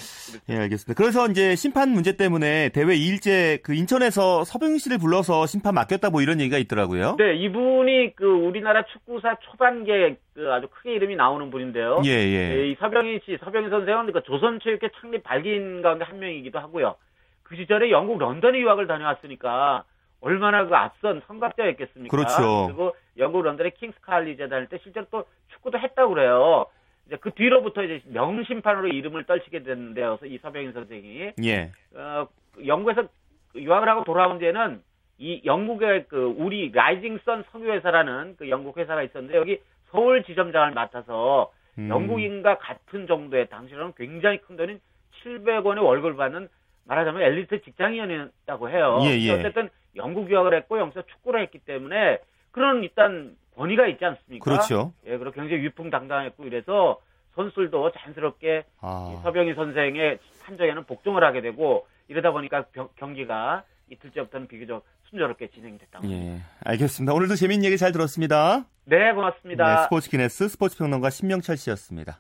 예, 0.48 0.58
알겠습니다. 0.58 0.94
그래서 0.94 1.26
이제 1.28 1.54
심판 1.56 1.90
문제 1.90 2.16
때문에 2.16 2.70
대회 2.70 2.86
2일째 2.86 3.62
그 3.62 3.74
인천에서 3.74 4.44
서병희 4.44 4.78
씨를 4.78 4.98
불러서 4.98 5.46
심판 5.46 5.74
맡겼다 5.74 6.10
뭐 6.10 6.22
이런 6.22 6.40
얘기가 6.40 6.58
있더라고요. 6.58 7.16
네, 7.18 7.34
이분이 7.36 8.16
그 8.16 8.26
우리나라 8.26 8.84
축구사 8.86 9.36
초반기에 9.50 10.16
그 10.34 10.50
아주 10.52 10.68
크게 10.68 10.94
이름이 10.94 11.16
나오는 11.16 11.50
분인데요. 11.50 12.02
예, 12.04 12.10
예. 12.10 12.56
예, 12.56 12.70
이 12.70 12.76
서병희 12.78 13.20
씨, 13.24 13.38
서병희 13.44 13.70
선생은 13.70 14.12
그 14.12 14.22
조선체육회 14.22 14.88
창립 15.00 15.22
발기인 15.22 15.82
가운데 15.82 16.04
한 16.04 16.18
명이기도 16.18 16.58
하고요. 16.58 16.96
그 17.42 17.56
시절에 17.56 17.90
영국 17.90 18.18
런던에 18.18 18.58
유학을 18.58 18.86
다녀왔으니까 18.86 19.84
얼마나 20.22 20.64
그 20.66 20.74
앞선 20.74 21.20
선각자였겠습니까? 21.26 22.16
그렇죠. 22.16 22.66
그리고 22.66 22.96
영국 23.18 23.42
런던의 23.42 23.72
킹스 23.72 24.00
칼리지에 24.00 24.48
다닐 24.48 24.68
때 24.68 24.78
실제로 24.82 25.04
또 25.10 25.24
축구도 25.48 25.78
했다고 25.78 26.14
그래요. 26.14 26.66
이제 27.06 27.16
그 27.16 27.32
뒤로부터 27.32 27.82
이제 27.82 28.00
명심판으로 28.06 28.88
이름을 28.88 29.24
떨치게 29.24 29.64
됐는데요. 29.64 30.18
이 30.24 30.38
서병희 30.38 30.72
선생이 30.72 31.32
예. 31.44 31.72
어, 31.94 32.28
영국에서 32.64 33.08
유학을 33.56 33.88
하고 33.88 34.04
돌아온 34.04 34.38
뒤에는 34.38 34.80
이 35.18 35.42
영국의 35.44 36.06
그 36.06 36.34
우리 36.38 36.70
라이징 36.72 37.18
선 37.24 37.44
석유회사라는 37.50 38.36
그 38.38 38.48
영국 38.48 38.78
회사가 38.78 39.02
있었는데 39.02 39.36
여기 39.36 39.60
서울 39.90 40.22
지점장을 40.22 40.70
맡아서 40.70 41.52
음. 41.78 41.88
영국인과 41.88 42.58
같은 42.58 43.08
정도의 43.08 43.48
당시로는 43.48 43.94
굉장히 43.96 44.38
큰 44.38 44.56
돈인 44.56 44.80
700원의 45.24 45.82
월급을 45.82 46.16
받는 46.16 46.48
말하자면 46.84 47.22
엘리트 47.22 47.62
직장인이었다고 47.62 48.70
해요. 48.70 48.98
예, 49.04 49.18
예. 49.18 49.30
어쨌든 49.32 49.68
영국 49.96 50.30
유학을 50.30 50.54
했고 50.54 50.78
여기서 50.78 51.02
축구를 51.02 51.42
했기 51.42 51.58
때문에 51.58 52.18
그런 52.50 52.82
일단 52.82 53.36
권위가 53.56 53.86
있지 53.88 54.04
않습니까? 54.04 54.44
그렇죠. 54.44 54.92
예, 55.06 55.16
그리고 55.18 55.30
굉장히 55.32 55.62
위풍당당했고 55.64 56.44
이래서 56.44 56.98
선수들도 57.34 57.92
자연스럽게 57.92 58.58
이 58.58 58.62
아. 58.80 59.20
서병희 59.22 59.54
선생의 59.54 60.18
판정에는 60.44 60.84
복종을 60.84 61.24
하게 61.24 61.40
되고 61.40 61.86
이러다 62.08 62.30
보니까 62.32 62.64
겨- 62.74 62.90
경기가 62.96 63.64
이틀째부터는 63.90 64.48
비교적 64.48 64.84
순조롭게 65.10 65.48
진행됐다고. 65.48 66.10
예. 66.10 66.40
알겠습니다. 66.64 67.12
오늘도 67.14 67.34
재미있는 67.36 67.66
얘기 67.66 67.76
잘 67.78 67.92
들었습니다. 67.92 68.64
네, 68.84 69.12
고맙습니다. 69.12 69.76
네, 69.76 69.82
스포츠 69.84 70.10
기네스 70.10 70.48
스포츠 70.48 70.76
평론가 70.78 71.10
신명철 71.10 71.56
씨였습니다. 71.56 72.18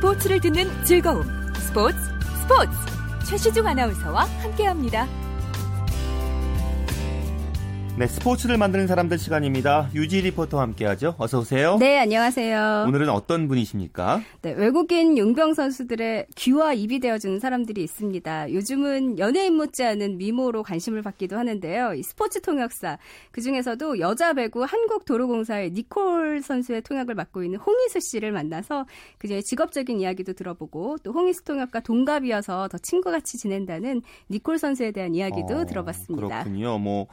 스포츠를 0.00 0.40
듣는 0.40 0.66
즐거움. 0.82 1.24
스포츠, 1.56 1.94
스포츠. 2.40 2.70
최시중 3.26 3.66
아나운서와 3.66 4.24
함께합니다. 4.42 5.06
네, 8.00 8.06
스포츠를 8.06 8.56
만드는 8.56 8.86
사람들 8.86 9.18
시간입니다. 9.18 9.90
유지 9.94 10.22
리포터와 10.22 10.62
함께하죠. 10.62 11.16
어서 11.18 11.40
오세요. 11.40 11.76
네, 11.78 11.98
안녕하세요. 11.98 12.86
오늘은 12.88 13.10
어떤 13.10 13.46
분이십니까? 13.46 14.22
네, 14.40 14.52
외국인 14.52 15.18
용병 15.18 15.52
선수들의 15.52 16.28
귀와 16.34 16.72
입이 16.72 17.00
되어주는 17.00 17.40
사람들이 17.40 17.82
있습니다. 17.82 18.54
요즘은 18.54 19.18
연예인 19.18 19.54
못지않은 19.54 20.16
미모로 20.16 20.62
관심을 20.62 21.02
받기도 21.02 21.36
하는데요. 21.36 21.92
이 21.92 22.02
스포츠 22.02 22.40
통역사 22.40 22.96
그 23.32 23.42
중에서도 23.42 23.98
여자 23.98 24.32
배구 24.32 24.64
한국도로공사의 24.64 25.72
니콜 25.72 26.40
선수의 26.40 26.80
통역을 26.80 27.14
맡고 27.14 27.44
있는 27.44 27.58
홍희수 27.58 28.00
씨를 28.00 28.32
만나서 28.32 28.86
그녀의 29.18 29.42
직업적인 29.42 30.00
이야기도 30.00 30.32
들어보고 30.32 30.96
또 31.02 31.12
홍희수 31.12 31.44
통역과 31.44 31.80
동갑이어서 31.80 32.68
더 32.68 32.78
친구같이 32.78 33.36
지낸다는 33.36 34.00
니콜 34.30 34.56
선수에 34.56 34.90
대한 34.90 35.14
이야기도 35.14 35.54
어, 35.58 35.66
들어봤습니다. 35.66 36.44
그렇군요. 36.44 36.78
뭐 36.78 37.06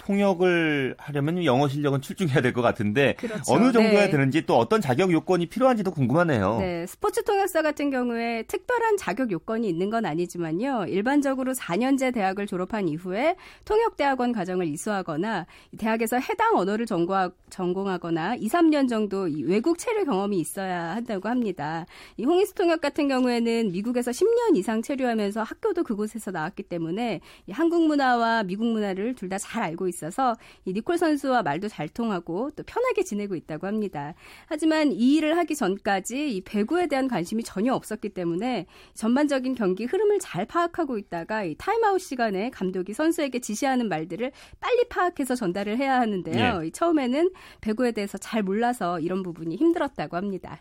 통역을 0.00 0.96
하려면 0.98 1.44
영어 1.44 1.68
실력은 1.68 2.00
출중해야 2.00 2.40
될 2.40 2.50
것 2.50 2.62
같은데 2.62 3.14
그렇죠. 3.18 3.42
어느 3.46 3.70
정도야 3.70 4.06
네. 4.06 4.10
되는지 4.10 4.44
또 4.44 4.56
어떤 4.56 4.80
자격 4.80 5.12
요건이 5.12 5.46
필요한지도 5.46 5.92
궁금하네요. 5.92 6.58
네, 6.58 6.84
스포츠 6.86 7.22
통역사 7.22 7.62
같은 7.62 7.90
경우에 7.90 8.42
특별한 8.48 8.96
자격 8.96 9.30
요건이 9.30 9.68
있는 9.68 9.88
건 9.88 10.04
아니지만요. 10.04 10.86
일반적으로 10.88 11.52
4년제 11.52 12.12
대학을 12.12 12.46
졸업한 12.48 12.88
이후에 12.88 13.36
통역 13.64 13.96
대학원 13.96 14.32
과정을 14.32 14.66
이수하거나 14.66 15.46
대학에서 15.78 16.18
해당 16.18 16.56
언어를 16.56 16.86
전공하, 16.86 17.30
전공하거나 17.50 18.34
2, 18.36 18.48
3년 18.48 18.88
정도 18.88 19.28
이 19.28 19.42
외국 19.44 19.78
체류 19.78 20.04
경험이 20.04 20.40
있어야 20.40 20.96
한다고 20.96 21.28
합니다. 21.28 21.86
이 22.16 22.24
홍익수 22.24 22.54
통역 22.54 22.80
같은 22.80 23.06
경우에는 23.08 23.70
미국에서 23.72 24.10
10년 24.10 24.56
이상 24.56 24.82
체류하면서 24.82 25.42
학교도 25.42 25.84
그곳에서 25.84 26.30
나왔기 26.32 26.64
때문에 26.64 27.20
이 27.46 27.52
한국 27.52 27.86
문화와 27.86 28.42
미국 28.42 28.66
문화를 28.66 29.14
둘 29.14 29.28
다 29.30 29.38
잘 29.38 29.62
알고 29.62 29.86
있어서 29.90 30.34
이 30.64 30.72
니콜 30.72 30.96
선수와 30.96 31.42
말도 31.42 31.68
잘 31.68 31.88
통하고 31.88 32.50
또 32.56 32.62
편하게 32.62 33.02
지내고 33.04 33.34
있다고 33.34 33.66
합니다. 33.66 34.14
하지만 34.46 34.92
이 34.92 35.16
일을 35.16 35.36
하기 35.36 35.54
전까지 35.54 36.36
이 36.36 36.40
배구에 36.40 36.86
대한 36.86 37.08
관심이 37.08 37.42
전혀 37.42 37.74
없었기 37.74 38.08
때문에 38.10 38.66
전반적인 38.94 39.54
경기 39.54 39.84
흐름을 39.84 40.18
잘 40.20 40.46
파악하고 40.46 40.96
있다가 40.96 41.44
이 41.44 41.54
타임아웃 41.58 42.00
시간에 42.00 42.50
감독이 42.50 42.94
선수에게 42.94 43.40
지시하는 43.40 43.88
말들을 43.88 44.32
빨리 44.60 44.88
파악해서 44.88 45.34
전달을 45.34 45.76
해야 45.76 46.00
하는데요. 46.00 46.64
이 46.64 46.70
처음에는 46.70 47.30
배구에 47.60 47.92
대해서 47.92 48.16
잘 48.16 48.42
몰라서 48.42 49.00
이런 49.00 49.22
부분이 49.22 49.56
힘들었다고 49.56 50.16
합니다. 50.16 50.60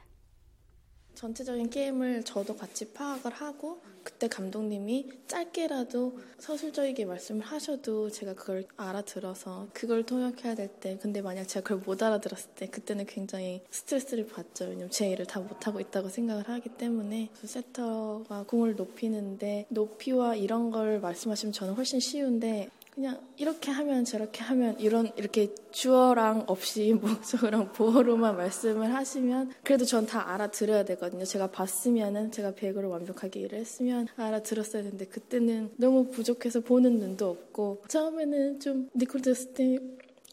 전체적인 1.19 1.69
게임을 1.69 2.23
저도 2.23 2.55
같이 2.55 2.93
파악을 2.93 3.34
하고 3.34 3.82
그때 4.03 4.29
감독님이 4.29 5.10
짧게라도 5.27 6.17
서술적이게 6.38 7.03
말씀을 7.03 7.45
하셔도 7.45 8.10
제가 8.10 8.36
그걸 8.36 8.65
알아들어서 8.77 9.67
그걸 9.73 10.03
통역해야 10.03 10.55
될 10.55 10.69
때 10.79 10.97
근데 11.01 11.21
만약 11.21 11.43
제가 11.43 11.63
그걸 11.63 11.84
못 11.86 12.01
알아들었을 12.01 12.51
때 12.55 12.67
그때는 12.67 13.05
굉장히 13.05 13.62
스트레스를 13.69 14.27
받죠. 14.27 14.65
왜냐면 14.65 14.89
제 14.91 15.10
일을 15.10 15.25
다 15.25 15.41
못하고 15.41 15.82
있다고 15.82 16.08
생각을 16.08 16.47
하기 16.47 16.69
때문에 16.77 17.29
세터가 17.43 18.45
공을 18.47 18.75
높이는데 18.77 19.65
높이와 19.67 20.36
이런 20.36 20.71
걸 20.71 21.01
말씀하시면 21.01 21.51
저는 21.51 21.73
훨씬 21.73 21.99
쉬운데 21.99 22.69
그냥 22.99 23.17
이렇게 23.38 23.71
하면 23.71 24.03
저렇게 24.03 24.43
하면 24.43 24.77
이런 24.77 25.09
이렇게 25.15 25.55
주어랑 25.71 26.43
없이 26.47 26.91
목적어랑 27.01 27.71
보어로만 27.71 28.35
말씀을 28.35 28.93
하시면 28.93 29.51
그래도 29.63 29.85
전 29.85 30.05
다 30.05 30.33
알아들어야 30.33 30.83
되거든요. 30.83 31.23
제가 31.23 31.47
봤으면은 31.47 32.31
제가 32.31 32.55
배구를 32.55 32.89
완벽하게 32.89 33.39
일을 33.41 33.59
했으면 33.59 34.07
알아들었어야 34.17 34.83
되는데 34.83 35.05
그때는 35.05 35.71
너무 35.77 36.09
부족해서 36.09 36.59
보는 36.59 36.99
눈도 36.99 37.29
없고 37.29 37.83
처음에는 37.88 38.59
좀 38.59 38.89
니콜 38.95 39.21
때 39.21 39.79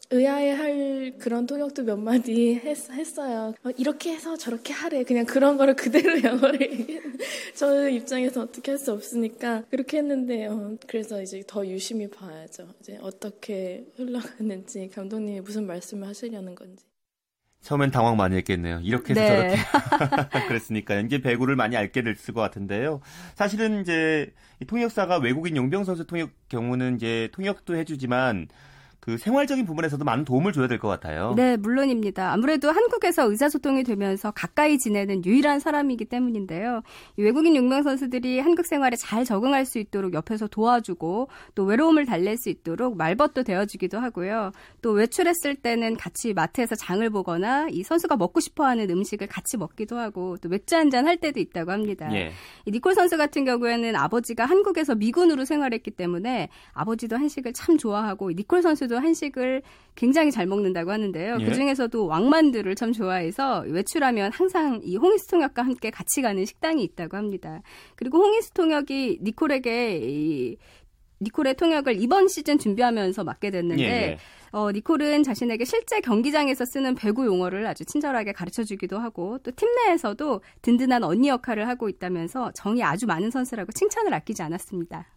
의아해할 0.09 1.15
그런 1.19 1.45
통역도 1.45 1.83
몇 1.83 1.97
마디 1.97 2.55
했, 2.55 2.89
했어요. 2.89 3.53
어, 3.63 3.69
이렇게 3.77 4.13
해서 4.13 4.37
저렇게 4.37 4.73
하래. 4.73 5.03
그냥 5.03 5.25
그런 5.25 5.57
거를 5.57 5.75
그대로 5.75 6.21
영어를. 6.23 7.01
저는 7.55 7.91
입장에서 7.93 8.41
어떻게 8.41 8.71
할 8.71 8.77
수 8.77 8.91
없으니까 8.93 9.63
그렇게 9.71 9.97
했는데 9.97 10.45
어, 10.47 10.77
그래서 10.87 11.21
이제 11.21 11.41
더 11.47 11.65
유심히 11.65 12.07
봐야죠. 12.09 12.67
이제 12.79 12.97
어떻게 13.01 13.85
흘러가는지 13.95 14.89
감독님이 14.93 15.41
무슨 15.41 15.65
말씀을 15.65 16.07
하시려는 16.07 16.53
건지. 16.55 16.85
처음엔 17.61 17.89
당황 17.91 18.15
많이 18.15 18.35
했겠네요. 18.37 18.79
이렇게 18.83 19.13
해서 19.13 19.21
네. 19.21 19.55
저렇게 20.07 20.47
그랬으니까 20.47 20.99
이제 20.99 21.19
배구를 21.19 21.55
많이 21.55 21.75
알게 21.75 22.03
됐을 22.03 22.33
것 22.33 22.39
같은데요. 22.41 23.01
사실은 23.35 23.81
이제 23.81 24.31
이 24.61 24.65
통역사가 24.65 25.17
외국인 25.17 25.57
용병 25.57 25.83
선수 25.83 26.05
통역 26.05 26.29
경우는 26.49 26.95
이제 26.97 27.29
통역도 27.33 27.75
해주지만 27.75 28.47
그 29.07 29.17
생활적인 29.17 29.65
부분에서도 29.65 30.03
많은 30.03 30.25
도움을 30.25 30.51
줘야 30.51 30.67
될 30.67 30.79
것 30.79 30.89
같아요. 30.89 31.33
네, 31.37 31.55
물론입니다. 31.55 32.33
아무래도 32.33 32.69
한국에서 32.69 33.29
의사소통이 33.31 33.85
되면서 33.85 34.31
가까이 34.31 34.77
지내는 34.77 35.23
유일한 35.23 35.61
사람이기 35.61 36.03
때문인데요. 36.03 36.81
이 37.15 37.21
외국인 37.21 37.55
용병 37.55 37.83
선수들이 37.83 38.41
한국 38.41 38.65
생활에 38.65 38.97
잘 38.97 39.23
적응할 39.23 39.65
수 39.65 39.79
있도록 39.79 40.13
옆에서 40.13 40.47
도와주고 40.47 41.29
또 41.55 41.63
외로움을 41.63 42.05
달랠 42.05 42.35
수 42.35 42.49
있도록 42.49 42.97
말벗도 42.97 43.43
되어주기도 43.43 43.97
하고요. 43.97 44.51
또 44.81 44.91
외출했을 44.91 45.55
때는 45.55 45.95
같이 45.95 46.33
마트에서 46.33 46.75
장을 46.75 47.09
보거나 47.09 47.67
이 47.71 47.83
선수가 47.83 48.17
먹고 48.17 48.41
싶어하는 48.41 48.89
음식을 48.89 49.27
같이 49.27 49.55
먹기도 49.55 49.97
하고 49.97 50.35
또 50.41 50.49
맥주 50.49 50.75
한 50.75 50.89
잔 50.89 51.07
할 51.07 51.15
때도 51.15 51.39
있다고 51.39 51.71
합니다. 51.71 52.13
예. 52.13 52.33
이 52.65 52.71
니콜 52.71 52.93
선수 52.93 53.15
같은 53.15 53.45
경우에는 53.45 53.95
아버지가 53.95 54.43
한국에서 54.43 54.95
미군으로 54.95 55.45
생활했기 55.45 55.91
때문에 55.91 56.49
아버지도 56.73 57.15
한식을 57.15 57.53
참 57.53 57.77
좋아하고 57.77 58.31
니콜 58.31 58.61
선수도 58.61 58.96
한식을 58.99 59.61
굉장히 59.95 60.31
잘 60.31 60.45
먹는다고 60.45 60.91
하는데요. 60.91 61.37
예. 61.39 61.45
그 61.45 61.53
중에서도 61.53 62.05
왕만두를 62.05 62.75
참 62.75 62.93
좋아해서 62.93 63.63
외출하면 63.67 64.31
항상 64.31 64.79
이 64.83 64.95
홍희수 64.97 65.27
통역과 65.29 65.63
함께 65.63 65.89
같이 65.89 66.21
가는 66.21 66.43
식당이 66.45 66.83
있다고 66.83 67.17
합니다. 67.17 67.61
그리고 67.95 68.19
홍희수 68.19 68.53
통역이 68.53 69.19
니콜에게 69.23 69.99
이 70.03 70.57
니콜의 71.19 71.55
통역을 71.55 71.99
이번 71.99 72.27
시즌 72.27 72.59
준비하면서 72.59 73.23
맡게 73.23 73.49
됐는데 73.49 73.83
예. 73.83 74.17
어, 74.51 74.71
니콜은 74.71 75.23
자신에게 75.23 75.65
실제 75.65 75.99
경기장에서 75.99 76.63
쓰는 76.65 76.93
배구 76.95 77.25
용어를 77.25 77.65
아주 77.65 77.83
친절하게 77.85 78.31
가르쳐 78.33 78.63
주기도 78.63 78.99
하고 78.99 79.39
또 79.39 79.51
팀 79.51 79.67
내에서도 79.75 80.41
든든한 80.61 81.03
언니 81.03 81.27
역할을 81.29 81.67
하고 81.67 81.89
있다면서 81.89 82.51
정이 82.53 82.83
아주 82.83 83.07
많은 83.07 83.31
선수라고 83.31 83.71
칭찬을 83.71 84.13
아끼지 84.13 84.43
않았습니다. 84.43 85.07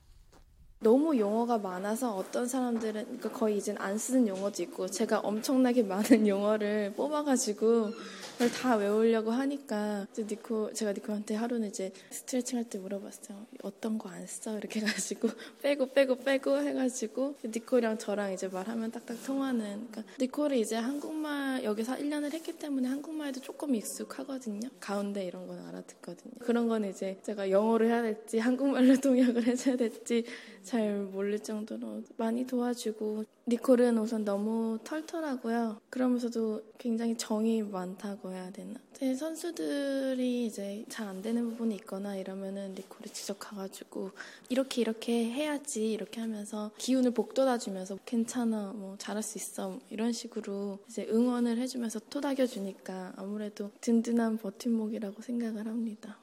너무 0.82 1.18
용어가 1.18 1.58
많아서 1.58 2.16
어떤 2.16 2.46
사람들은 2.48 3.04
그러니까 3.04 3.30
거의 3.32 3.58
이젠 3.58 3.76
안 3.78 3.98
쓰는 3.98 4.26
용어도 4.26 4.62
있고 4.62 4.86
제가 4.86 5.20
엄청나게 5.20 5.82
많은 5.84 6.26
용어를 6.26 6.94
뽑아가지고 6.96 7.90
그걸 8.32 8.50
다 8.50 8.76
외우려고 8.76 9.30
하니까 9.30 10.06
이제 10.10 10.24
니코 10.26 10.72
제가 10.72 10.92
니코한테 10.94 11.34
하루는 11.34 11.68
이제 11.68 11.92
스트레칭 12.08 12.56
할 12.56 12.64
때 12.64 12.78
물어봤어요. 12.78 13.44
어떤 13.62 13.98
거 13.98 14.08
안 14.08 14.26
써? 14.26 14.56
이렇게 14.56 14.80
해가지고 14.80 15.28
빼고 15.60 15.92
빼고 15.92 16.16
빼고 16.20 16.58
해가지고 16.62 17.34
니코랑 17.44 17.98
저랑 17.98 18.32
이제 18.32 18.48
말하면 18.48 18.90
딱딱 18.90 19.22
통하는 19.26 19.86
그러니까 19.90 20.02
니코를 20.18 20.56
이제 20.56 20.76
한국말 20.76 21.62
여기서 21.62 21.96
1년을 21.96 22.32
했기 22.32 22.52
때문에 22.56 22.88
한국말도 22.88 23.40
조금 23.42 23.74
익숙하거든요. 23.74 24.70
가운데 24.80 25.26
이런 25.26 25.46
건 25.46 25.62
알아듣거든요. 25.68 26.32
그런 26.38 26.68
건 26.68 26.86
이제 26.86 27.18
제가 27.22 27.50
영어로 27.50 27.84
해야 27.84 28.00
될지 28.00 28.38
한국말로 28.38 28.96
통역을 29.02 29.46
해줘야 29.46 29.76
될지 29.76 30.24
잘 30.62 31.03
모를 31.03 31.38
정도로 31.38 32.03
많이 32.16 32.46
도와주고 32.46 33.25
니콜은 33.49 33.99
우선 33.99 34.25
너무 34.25 34.79
털털하고요. 34.85 35.81
그러면서도 35.90 36.62
굉장히 36.79 37.16
정이 37.16 37.62
많다고 37.62 38.33
해야 38.33 38.51
되나? 38.53 38.75
제 38.92 39.14
선수들이 39.14 40.46
이제 40.46 40.85
잘 40.88 41.11
안 41.11 41.23
되는 41.23 41.51
부분이 41.51 41.75
있거나 41.77 42.14
이러면은 42.14 42.75
니콜이 42.77 43.12
직접 43.12 43.37
가가지고 43.40 44.12
이렇게 44.49 44.81
이렇게 44.81 45.25
해야지 45.25 45.90
이렇게 45.90 46.20
하면서 46.20 46.70
기운을 46.79 47.11
북돋아주면서 47.12 47.99
괜찮아 48.07 48.73
뭐 48.77 48.94
잘할 48.99 49.23
수 49.25 49.38
있어 49.38 49.70
뭐 49.70 49.81
이런 49.90 50.12
식으로 50.12 50.79
이제 50.88 51.09
응원을 51.11 51.59
해주면서 51.59 52.01
토닥여주니까 52.11 53.14
아무래도 53.16 53.73
든든한 53.81 54.38
버팀목이라고 54.38 55.20
생각을 55.23 55.66
합니다. 55.66 56.18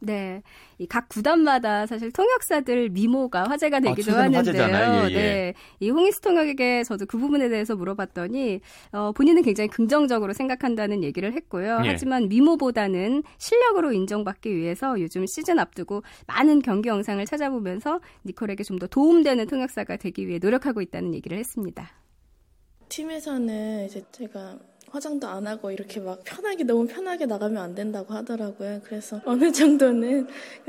네. 0.00 0.42
이 0.78 0.86
각 0.86 1.08
구단마다 1.08 1.86
사실 1.86 2.10
통역사들 2.10 2.88
미모가 2.88 3.48
화제가 3.48 3.80
되기도 3.80 4.02
최근 4.02 4.18
하는데요. 4.34 4.38
화제잖아요. 4.38 5.10
예, 5.10 5.12
예. 5.12 5.14
네. 5.14 5.54
이 5.78 5.90
홍익수 5.90 6.22
통역에게 6.22 6.84
저도 6.84 7.04
그 7.06 7.18
부분에 7.18 7.48
대해서 7.50 7.76
물어봤더니, 7.76 8.60
어, 8.92 9.12
본인은 9.12 9.42
굉장히 9.42 9.68
긍정적으로 9.68 10.32
생각한다는 10.32 11.04
얘기를 11.04 11.32
했고요. 11.34 11.80
예. 11.84 11.88
하지만 11.88 12.28
미모보다는 12.28 13.22
실력으로 13.38 13.92
인정받기 13.92 14.56
위해서 14.56 14.98
요즘 15.00 15.26
시즌 15.26 15.58
앞두고 15.58 16.02
많은 16.26 16.62
경기 16.62 16.88
영상을 16.88 17.24
찾아보면서 17.26 18.00
니콜에게 18.24 18.64
좀 18.64 18.78
더 18.80 18.86
도움되는 18.86 19.46
통역사가 19.46 19.96
되기 19.98 20.26
위해 20.26 20.38
노력하고 20.40 20.80
있다는 20.80 21.12
얘기를 21.14 21.36
했습니다. 21.36 21.90
팀에서는 22.88 23.84
이제 23.86 24.02
제가 24.10 24.58
화장도 24.90 25.26
안 25.26 25.46
하고 25.46 25.70
이렇게 25.70 26.00
막 26.00 26.20
편하게 26.24 26.64
너무 26.64 26.86
편하게 26.86 27.26
나가면 27.26 27.62
안 27.62 27.74
된다고 27.74 28.12
하더라고요. 28.14 28.80
그래서 28.84 29.20
어느 29.24 29.50
정도는 29.52 30.26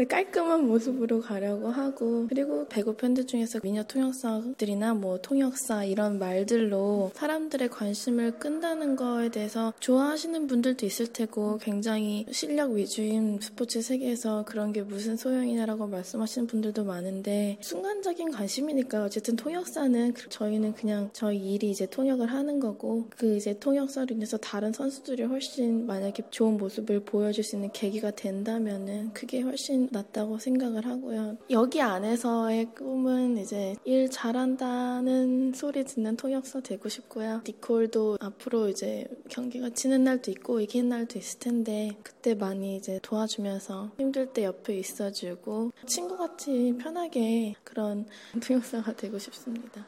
깔끔한 0.08 0.68
모습으로 0.68 1.22
가려고 1.22 1.70
하고 1.70 2.28
그리고 2.30 2.68
배구 2.68 2.96
팬들 2.96 3.26
중에서 3.26 3.60
미녀 3.62 3.84
통역사들이나 3.84 4.94
뭐 4.94 5.20
통역사 5.22 5.86
이런 5.86 6.20
말들로 6.20 7.12
사람들의 7.16 7.70
관심을 7.70 8.40
끈다는 8.40 8.96
거에 8.96 9.30
대해서 9.30 9.74
좋아하시는 9.80 10.48
분들도 10.48 10.86
있을 10.86 11.08
테고 11.08 11.58
굉장히 11.58 12.26
실력 12.32 12.72
위주인 12.72 13.40
스포츠 13.42 13.82
세계에서 13.82 14.46
그런 14.46 14.72
게 14.72 14.82
무슨 14.84 15.18
소용이냐라고 15.18 15.88
말씀하시는 15.88 16.48
분들도 16.48 16.84
많은데 16.84 17.58
순간적인 17.62 18.32
관심이니까 18.32 19.04
어쨌든 19.04 19.36
통역사는 19.36 20.14
저희는 20.30 20.74
그냥 20.74 21.10
저희 21.14 21.54
일이 21.54 21.72
이제 21.72 21.86
통역을 21.86 22.28
하는 22.28 22.60
거고 22.60 23.08
그 23.10 23.36
이제 23.36 23.58
통역사 23.60 24.06
로 24.12 24.16
인해서 24.16 24.38
다른 24.38 24.74
선수들이 24.74 25.24
훨씬 25.24 25.88
만약에 25.88 26.24
좋은 26.30 26.58
모습을 26.58 27.00
보여줄 27.02 27.44
수 27.44 27.56
있는 27.56 27.72
계기가 27.72 28.12
된다면은 28.12 29.14
그게 29.14 29.42
훨씬 29.42 29.88
낫다고 29.92 30.38
생각을 30.38 30.86
하고요. 30.86 31.38
여기 31.50 31.82
안에서의 31.82 32.74
꿈은 32.76 33.38
이제 33.38 33.76
일 33.86 34.10
잘한다는 34.10 35.54
소리 35.54 35.84
듣는 35.86 36.18
통역사 36.18 36.60
되고 36.60 36.90
싶고요. 36.90 37.42
니콜도 37.48 38.18
앞으로 38.20 38.70
이제 38.70 39.08
경기가 39.30 39.70
치는 39.70 40.04
날도 40.04 40.32
있고 40.32 40.60
이기는 40.60 40.90
날도 40.90 41.18
있을 41.18 41.40
텐데 41.40 41.92
그때 42.04 42.36
많이 42.36 42.76
이제 42.76 43.00
도와주면서 43.02 43.92
힘들 43.98 44.28
때 44.28 44.44
옆에 44.44 44.78
있어주고 44.78 45.72
친구같이 45.86 46.76
편하게 46.80 47.56
그런 47.64 48.06
통역사가 48.46 48.96
되고 48.96 49.18
싶습니다. 49.18 49.86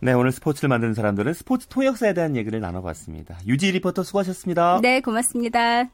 네, 0.00 0.12
오늘 0.12 0.30
스포츠를 0.30 0.68
만드는 0.68 0.94
사람들은 0.94 1.32
스포츠 1.34 1.66
통역사에 1.66 2.14
대한 2.14 2.36
얘기를 2.36 2.60
나눠봤습니다. 2.60 3.38
유지 3.46 3.72
리포터 3.72 4.04
수고하셨습니다. 4.04 4.80
네, 4.80 5.00
고맙습니다. 5.00 5.88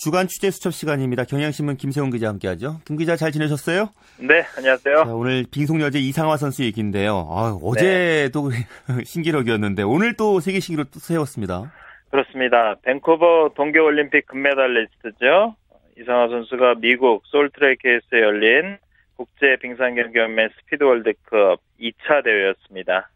주간 0.00 0.26
취재 0.26 0.50
수첩 0.50 0.72
시간입니다. 0.72 1.24
경향신문 1.24 1.76
김세훈 1.76 2.10
기자 2.10 2.28
함께하죠. 2.28 2.80
김 2.86 2.96
기자 2.96 3.16
잘 3.16 3.30
지내셨어요? 3.32 3.90
네, 4.18 4.46
안녕하세요. 4.56 5.04
자, 5.04 5.14
오늘 5.14 5.44
빙속여제 5.50 6.00
이상화 6.00 6.38
선수 6.38 6.64
얘기인데요. 6.64 7.28
아, 7.30 7.58
어제도 7.62 8.50
네. 8.50 8.66
신기록이었는데 9.04 9.82
오늘 9.82 10.16
또 10.16 10.40
세계 10.40 10.58
신기록 10.58 10.90
또 10.90 10.98
세웠습니다. 10.98 11.70
그렇습니다. 12.10 12.74
밴쿠버 12.82 13.52
동계올림픽 13.54 14.26
금메달리스트죠. 14.26 15.54
이상화 15.98 16.28
선수가 16.28 16.76
미국 16.80 17.24
솔트레이크에서 17.26 18.20
열린 18.20 18.78
국제 19.16 19.56
빙상경기연맹 19.60 20.48
스피드 20.56 20.82
월드컵 20.82 21.60
2차 21.80 22.24
대회였습니다. 22.24 23.10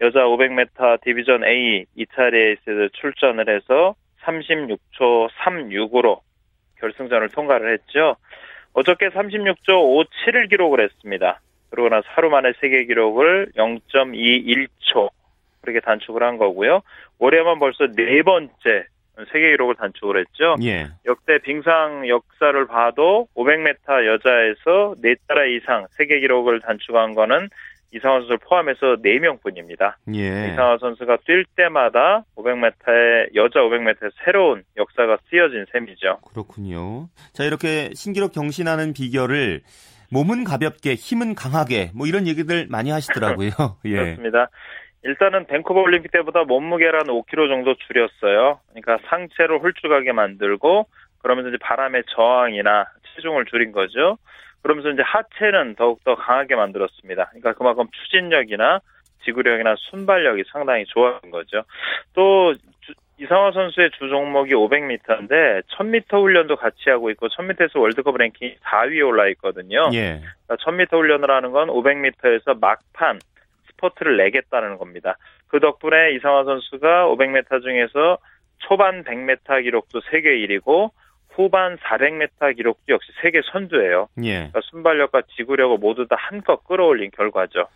여자 0.00 0.20
500m 0.20 1.00
디비전 1.02 1.44
A 1.44 1.84
2차 1.96 2.30
레이스에 2.30 2.88
출전을 2.92 3.48
해서 3.48 3.96
36초 4.22 5.28
36으로 5.30 6.20
결승전을 6.78 7.30
통과를 7.30 7.72
했죠. 7.72 8.16
어저께 8.74 9.08
36초 9.08 9.66
57을 9.66 10.48
기록을 10.48 10.80
했습니다. 10.84 11.40
그러고 11.70 11.88
나서 11.88 12.06
하루 12.10 12.30
만에 12.30 12.52
세계 12.60 12.84
기록을 12.84 13.52
0.21초 13.56 15.10
그렇게 15.60 15.80
단축을 15.80 16.22
한 16.22 16.38
거고요. 16.38 16.82
올해만 17.18 17.58
벌써 17.58 17.86
네 17.94 18.22
번째 18.22 18.86
세계 19.32 19.50
기록을 19.50 19.74
단축을 19.74 20.20
했죠. 20.20 20.54
예. 20.62 20.86
역대 21.06 21.38
빙상 21.38 22.08
역사를 22.08 22.66
봐도 22.66 23.26
500m 23.34 24.06
여자에서 24.06 24.94
4차례 25.02 25.56
이상 25.56 25.86
세계 25.96 26.20
기록을 26.20 26.60
단축한 26.60 27.14
거는 27.14 27.48
이상화 27.90 28.18
선수를 28.18 28.38
포함해서 28.38 28.96
4명뿐입니다. 29.02 29.94
예. 30.14 30.52
이상화 30.52 30.78
선수가 30.78 31.18
뛸 31.26 31.44
때마다 31.56 32.24
500m의 32.36 33.34
여자 33.34 33.60
500m의 33.60 34.12
새로운 34.24 34.62
역사가 34.76 35.18
쓰여진 35.28 35.64
셈이죠. 35.72 36.18
그렇군요. 36.30 37.08
자, 37.32 37.44
이렇게 37.44 37.90
신기록 37.94 38.32
경신하는 38.32 38.92
비결을 38.92 39.62
몸은 40.10 40.44
가볍게, 40.44 40.94
힘은 40.94 41.34
강하게 41.34 41.90
뭐 41.94 42.06
이런 42.06 42.26
얘기들 42.26 42.66
많이 42.68 42.90
하시더라고요. 42.90 43.50
예. 43.86 43.90
그렇습니다. 43.90 44.48
일단은 45.02 45.46
밴쿠버 45.46 45.80
올림픽 45.80 46.10
때보다 46.10 46.44
몸무게를 46.44 47.00
한 47.00 47.06
5kg 47.06 47.48
정도 47.48 47.74
줄였어요. 47.74 48.60
그러니까 48.70 48.98
상체를 49.08 49.60
홀쭉하게 49.60 50.12
만들고 50.12 50.86
그러면서 51.22 51.50
이제 51.50 51.58
바람의 51.60 52.04
저항이나 52.08 52.86
체중을 53.14 53.46
줄인 53.46 53.72
거죠. 53.72 54.18
그러면서 54.62 54.90
이제 54.90 55.02
하체는 55.02 55.76
더욱더 55.76 56.16
강하게 56.16 56.56
만들었습니다. 56.56 57.26
그러니까 57.26 57.52
그만큼 57.54 57.86
추진력이나 57.92 58.80
지구력이나 59.24 59.76
순발력이 59.78 60.44
상당히 60.50 60.84
좋아진 60.86 61.30
거죠. 61.30 61.62
또 62.14 62.54
주, 62.54 62.92
이상화 63.20 63.52
선수의 63.52 63.90
주 63.98 64.08
종목이 64.08 64.54
500m인데 64.54 65.62
1000m 65.76 66.22
훈련도 66.22 66.56
같이 66.56 66.88
하고 66.88 67.10
있고 67.10 67.28
1000m에서 67.28 67.80
월드컵 67.80 68.16
랭킹 68.16 68.56
4위에 68.62 69.06
올라 69.06 69.28
있거든요. 69.30 69.90
예. 69.92 70.20
그러니까 70.46 70.56
1000m 70.64 70.92
훈련을 70.92 71.30
하는 71.30 71.50
건 71.50 71.68
500m에서 71.68 72.58
막판 72.60 73.18
스포트를 73.78 74.16
내겠다는 74.16 74.76
겁니다. 74.78 75.16
그 75.46 75.60
덕분에 75.60 76.12
이상화 76.16 76.44
선수가 76.44 77.06
500m 77.06 77.62
중에서 77.62 78.18
초반 78.58 79.04
100m 79.04 79.62
기록도 79.62 80.00
세계 80.10 80.30
1위고 80.30 80.90
후반 81.30 81.76
400m 81.76 82.56
기록도 82.56 82.82
역시 82.88 83.12
세계 83.22 83.40
선두예요. 83.52 84.08
예. 84.24 84.34
그러니까 84.34 84.60
순발력과 84.70 85.22
지구력을 85.36 85.78
모두 85.78 86.06
다 86.08 86.16
한껏 86.18 86.64
끌어올린 86.64 87.10
결과죠. 87.16 87.66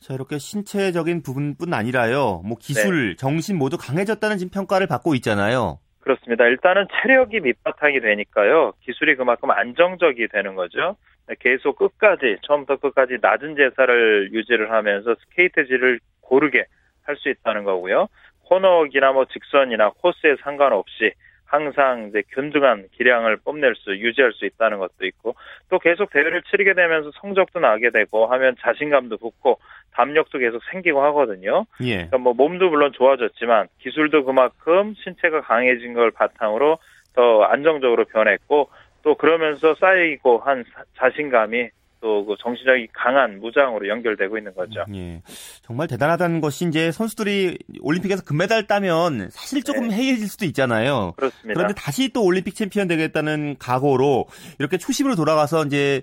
자, 0.00 0.14
이렇게 0.14 0.38
신체적인 0.38 1.22
부분뿐 1.22 1.72
아니라요. 1.72 2.42
뭐 2.44 2.56
기술, 2.60 3.10
네. 3.10 3.16
정신 3.16 3.56
모두 3.56 3.78
강해졌다는 3.78 4.38
지금 4.38 4.50
평가를 4.50 4.88
받고 4.88 5.14
있잖아요. 5.14 5.78
그렇습니다. 6.00 6.44
일단은 6.46 6.88
체력이 6.90 7.38
밑바탕이 7.38 8.00
되니까요. 8.00 8.72
기술이 8.80 9.14
그만큼 9.14 9.52
안정적이 9.52 10.26
되는 10.32 10.56
거죠. 10.56 10.96
계속 11.40 11.76
끝까지 11.76 12.38
처음부터 12.42 12.76
끝까지 12.76 13.18
낮은 13.20 13.56
제사를 13.56 14.32
유지를 14.32 14.70
하면서 14.70 15.14
스케이트질을 15.14 16.00
고르게 16.20 16.66
할 17.04 17.16
수 17.16 17.28
있다는 17.28 17.64
거고요. 17.64 18.08
코너기나 18.44 19.12
뭐 19.12 19.24
직선이나 19.24 19.90
코스에 19.98 20.36
상관없이 20.42 21.12
항상 21.44 22.08
이제 22.08 22.22
균등한 22.32 22.88
기량을 22.92 23.36
뽐낼 23.36 23.74
수 23.74 23.94
유지할 23.94 24.32
수 24.32 24.46
있다는 24.46 24.78
것도 24.78 25.04
있고 25.04 25.34
또 25.68 25.78
계속 25.78 26.10
대회를 26.10 26.42
치르게 26.50 26.72
되면서 26.72 27.10
성적도 27.20 27.60
나게 27.60 27.90
되고 27.90 28.26
하면 28.26 28.56
자신감도 28.60 29.18
붙고 29.18 29.58
담력도 29.92 30.38
계속 30.38 30.62
생기고 30.70 31.02
하거든요. 31.04 31.66
예. 31.82 31.96
그러니까 31.96 32.18
뭐 32.18 32.32
몸도 32.32 32.70
물론 32.70 32.92
좋아졌지만 32.92 33.68
기술도 33.80 34.24
그만큼 34.24 34.94
신체가 34.94 35.42
강해진 35.42 35.92
걸 35.92 36.10
바탕으로 36.10 36.78
더 37.14 37.42
안정적으로 37.42 38.06
변했고 38.06 38.70
또 39.02 39.16
그러면서 39.16 39.74
쌓이고 39.78 40.38
한 40.38 40.64
자신감이 40.98 41.68
또그 42.02 42.34
정신력이 42.40 42.88
강한 42.92 43.38
무장으로 43.40 43.88
연결되고 43.88 44.36
있는 44.36 44.52
거죠. 44.54 44.84
예. 44.92 45.22
정말 45.62 45.86
대단하다는 45.86 46.40
것이 46.40 46.66
이제 46.66 46.90
선수들이 46.90 47.58
올림픽에서 47.80 48.24
금메달 48.24 48.66
따면 48.66 49.30
사실 49.30 49.62
조금 49.62 49.88
네. 49.88 49.96
해이해질 49.96 50.26
수도 50.26 50.44
있잖아요. 50.46 51.12
그렇습니다. 51.16 51.54
그런데 51.54 51.74
다시 51.74 52.08
또 52.12 52.24
올림픽 52.24 52.56
챔피언 52.56 52.88
되겠다는 52.88 53.56
각오로 53.58 54.26
이렇게 54.58 54.78
초심으로 54.78 55.14
돌아가서 55.14 55.64
이제 55.64 56.02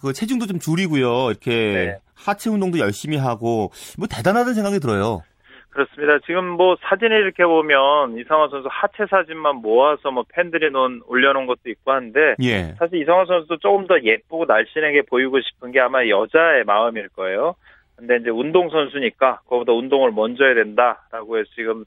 그 0.00 0.12
체중도 0.12 0.46
좀 0.46 0.60
줄이고요. 0.60 1.30
이렇게 1.30 1.50
네. 1.50 1.98
하체 2.14 2.48
운동도 2.48 2.78
열심히 2.78 3.16
하고 3.16 3.72
뭐 3.98 4.06
대단하다는 4.08 4.54
생각이 4.54 4.78
들어요. 4.78 5.22
그렇습니다. 5.72 6.18
지금 6.26 6.44
뭐 6.44 6.76
사진을 6.82 7.18
이렇게 7.22 7.44
보면 7.44 8.18
이상화 8.18 8.48
선수 8.48 8.68
하체 8.70 9.06
사진만 9.08 9.56
모아서 9.56 10.10
뭐 10.10 10.24
팬들이 10.28 10.70
놓은 10.70 11.00
올려놓은 11.06 11.46
것도 11.46 11.70
있고 11.70 11.92
한데 11.92 12.34
예. 12.42 12.74
사실 12.78 13.00
이상화 13.00 13.24
선수도 13.24 13.56
조금 13.56 13.86
더 13.86 14.00
예쁘고 14.00 14.44
날씬하게 14.44 15.02
보이고 15.02 15.40
싶은 15.40 15.72
게 15.72 15.80
아마 15.80 16.06
여자의 16.06 16.64
마음일 16.64 17.08
거예요. 17.10 17.54
근데 17.96 18.16
이제 18.16 18.30
운동 18.30 18.68
선수니까 18.68 19.40
그거보다 19.44 19.72
운동을 19.72 20.10
먼저 20.10 20.44
해야 20.44 20.54
된다라고 20.54 21.38
해서 21.38 21.48
지금 21.54 21.84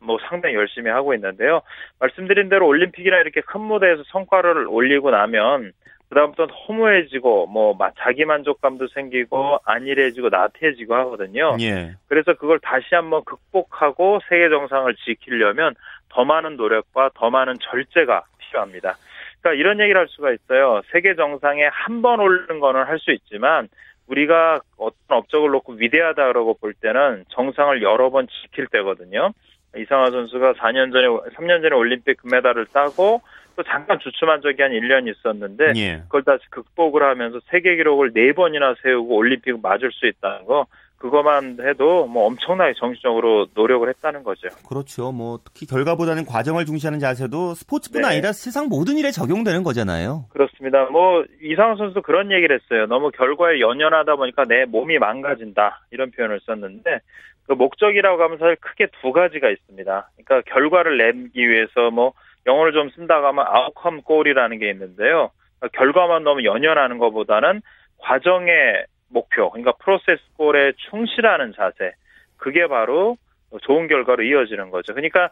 뭐 0.00 0.18
상당히 0.28 0.54
열심히 0.54 0.90
하고 0.90 1.12
있는데요. 1.14 1.60
말씀드린 1.98 2.48
대로 2.48 2.66
올림픽이나 2.66 3.18
이렇게 3.18 3.42
큰 3.42 3.60
무대에서 3.60 4.02
성과를 4.06 4.66
올리고 4.66 5.10
나면 5.10 5.72
그다음부터는 6.08 6.54
허무해지고 6.54 7.46
뭐 7.48 7.76
자기 7.98 8.24
만족감도 8.24 8.88
생기고 8.88 9.58
안일해지고 9.64 10.28
나태해지고 10.28 10.94
하거든요. 10.94 11.56
예. 11.60 11.94
그래서 12.08 12.34
그걸 12.34 12.58
다시 12.60 12.94
한번 12.94 13.24
극복하고 13.24 14.20
세계 14.28 14.48
정상을 14.48 14.94
지키려면 15.04 15.74
더 16.08 16.24
많은 16.24 16.56
노력과 16.56 17.10
더 17.14 17.30
많은 17.30 17.54
절제가 17.60 18.22
필요합니다. 18.38 18.96
그러니까 19.40 19.60
이런 19.60 19.80
얘기를 19.80 20.00
할 20.00 20.08
수가 20.08 20.32
있어요. 20.32 20.82
세계 20.92 21.14
정상에 21.16 21.64
한 21.72 22.02
번 22.02 22.20
오르는 22.20 22.60
거는 22.60 22.84
할 22.84 22.98
수 22.98 23.12
있지만 23.12 23.68
우리가 24.06 24.60
어떤 24.76 25.18
업적을 25.18 25.50
놓고 25.50 25.74
위대하다 25.74 26.26
그러고 26.28 26.54
볼 26.54 26.72
때는 26.74 27.24
정상을 27.30 27.82
여러 27.82 28.10
번 28.10 28.28
지킬 28.28 28.68
때거든요. 28.68 29.32
이상화 29.76 30.10
선수가 30.10 30.54
4년 30.54 30.92
전에 30.92 31.06
3년 31.36 31.62
전에 31.62 31.74
올림픽 31.74 32.16
금메달을 32.22 32.66
따고 32.66 33.22
또 33.56 33.62
잠깐 33.62 33.98
주춤한 33.98 34.42
적이 34.42 34.62
한 34.62 34.70
1년 34.72 35.08
있었는데 35.08 35.72
예. 35.76 36.02
그걸 36.02 36.22
다시 36.22 36.44
극복을 36.50 37.02
하면서 37.02 37.40
세계 37.50 37.76
기록을 37.76 38.12
4번이나 38.12 38.76
세우고 38.82 39.16
올림픽 39.16 39.60
맞을 39.60 39.90
수 39.92 40.06
있다는 40.06 40.44
거 40.44 40.66
그것만 40.98 41.58
해도 41.60 42.06
뭐 42.06 42.26
엄청나게 42.26 42.72
정신적으로 42.76 43.46
노력을 43.54 43.86
했다는 43.86 44.22
거죠. 44.22 44.48
그렇죠. 44.66 45.12
뭐 45.12 45.38
특히 45.44 45.66
결과보다는 45.66 46.24
과정을 46.24 46.64
중시하는 46.64 47.00
자세도 47.00 47.54
스포츠뿐 47.54 48.02
네. 48.02 48.08
아니라 48.08 48.32
세상 48.32 48.68
모든 48.68 48.96
일에 48.96 49.10
적용되는 49.10 49.62
거잖아요. 49.62 50.24
그렇습니다. 50.30 50.84
뭐 50.86 51.24
이상호 51.42 51.76
선수도 51.76 52.02
그런 52.02 52.32
얘기를 52.32 52.58
했어요. 52.58 52.86
너무 52.86 53.10
결과에 53.10 53.60
연연하다 53.60 54.16
보니까 54.16 54.44
내 54.44 54.64
몸이 54.64 54.98
망가진다 54.98 55.86
이런 55.90 56.10
표현을 56.10 56.40
썼는데 56.46 57.00
그 57.46 57.52
목적이라고 57.52 58.22
하면 58.22 58.38
사실 58.38 58.56
크게 58.56 58.88
두 59.00 59.12
가지가 59.12 59.48
있습니다. 59.50 60.10
그러니까 60.16 60.52
결과를 60.52 60.96
내기 60.98 61.48
위해서 61.48 61.90
뭐 61.90 62.12
영어를 62.46 62.72
좀 62.72 62.90
쓴다고 62.90 63.26
하면 63.26 63.44
아웃컴 63.46 64.02
골이라는 64.02 64.58
게 64.58 64.70
있는데요. 64.70 65.30
그러니까 65.58 65.78
결과만 65.78 66.24
너무 66.24 66.44
연연하는 66.44 66.98
것보다는 66.98 67.62
과정의 67.98 68.86
목표, 69.08 69.50
그러니까 69.50 69.72
프로세스 69.72 70.22
골에 70.36 70.72
충실하는 70.90 71.52
자세, 71.56 71.92
그게 72.36 72.66
바로 72.66 73.16
좋은 73.62 73.86
결과로 73.86 74.22
이어지는 74.22 74.70
거죠. 74.70 74.92
그러니까 74.92 75.30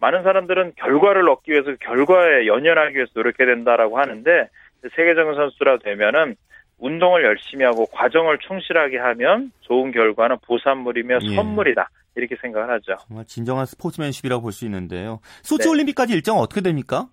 많은 0.00 0.22
사람들은 0.22 0.74
결과를 0.76 1.28
얻기 1.28 1.50
위해서 1.50 1.74
결과에 1.80 2.46
연연하기 2.46 2.94
위해서 2.94 3.12
노력해야 3.14 3.46
된다라고 3.46 3.98
하는데 3.98 4.48
세계적인 4.94 5.34
선수라 5.34 5.78
되면은 5.78 6.36
운동을 6.78 7.24
열심히 7.24 7.64
하고 7.64 7.86
과정을 7.86 8.38
충실하게 8.38 8.98
하면 8.98 9.52
좋은 9.60 9.90
결과는 9.92 10.36
보산물이며 10.46 11.18
예. 11.22 11.34
선물이다. 11.34 11.88
이렇게 12.16 12.36
생각을 12.40 12.70
하죠. 12.74 12.96
정말 13.08 13.24
진정한 13.26 13.66
스포츠맨십이라고 13.66 14.42
볼 14.42 14.52
수 14.52 14.64
있는데요. 14.66 15.20
소치 15.42 15.64
네. 15.64 15.70
올림픽까지 15.70 16.12
일정 16.14 16.36
어떻게 16.38 16.60
됩니까? 16.60 17.06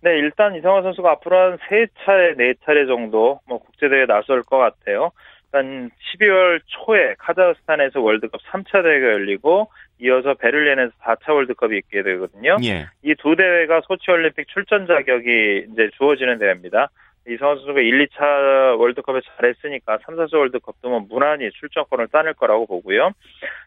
네, 0.00 0.10
일단 0.18 0.54
이성화 0.56 0.82
선수가 0.82 1.10
앞으로 1.12 1.36
한 1.36 1.58
세 1.68 1.86
차례, 2.04 2.34
네 2.36 2.54
차례 2.64 2.86
정도 2.86 3.40
뭐 3.46 3.58
국제대회에 3.58 4.06
나설 4.06 4.42
것 4.42 4.58
같아요. 4.58 5.10
일단 5.46 5.90
12월 6.18 6.60
초에 6.66 7.14
카자흐스탄에서 7.18 8.00
월드컵 8.00 8.40
3차 8.50 8.82
대회가 8.82 9.06
열리고 9.12 9.70
이어서 10.00 10.34
베를린에서 10.34 10.92
4차 11.02 11.32
월드컵이 11.34 11.76
있게 11.78 12.02
되거든요. 12.02 12.56
예. 12.64 12.86
이두 13.02 13.34
대회가 13.36 13.80
소치 13.86 14.10
올림픽 14.10 14.46
출전 14.48 14.86
자격이 14.86 15.66
이제 15.72 15.90
주어지는 15.96 16.38
대회입니다. 16.38 16.90
이상화 17.28 17.56
선수가 17.56 17.80
1, 17.80 18.06
2차 18.06 18.78
월드컵에 18.78 19.20
잘했으니까 19.36 19.98
3, 20.04 20.16
4차 20.16 20.38
월드컵도 20.38 20.88
뭐 20.88 21.00
무난히 21.00 21.50
출전권을 21.50 22.08
따낼 22.08 22.34
거라고 22.34 22.66
보고요. 22.66 23.10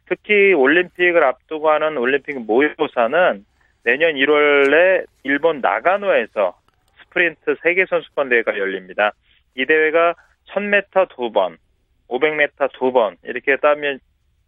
특히 0.07 0.53
올림픽을 0.53 1.23
앞두고 1.23 1.69
하는 1.69 1.97
올림픽 1.97 2.39
모의고사는 2.39 3.45
내년 3.83 4.13
1월에 4.13 5.05
일본 5.23 5.61
나가노에서 5.61 6.57
스프린트 7.03 7.55
세계 7.63 7.85
선수권 7.85 8.29
대회가 8.29 8.57
열립니다. 8.57 9.11
이 9.55 9.65
대회가 9.65 10.15
1000m 10.49 11.09
두 11.15 11.31
번, 11.31 11.57
500m 12.09 12.71
두 12.73 12.91
번 12.91 13.17
이렇게 13.23 13.57
따면 13.57 13.99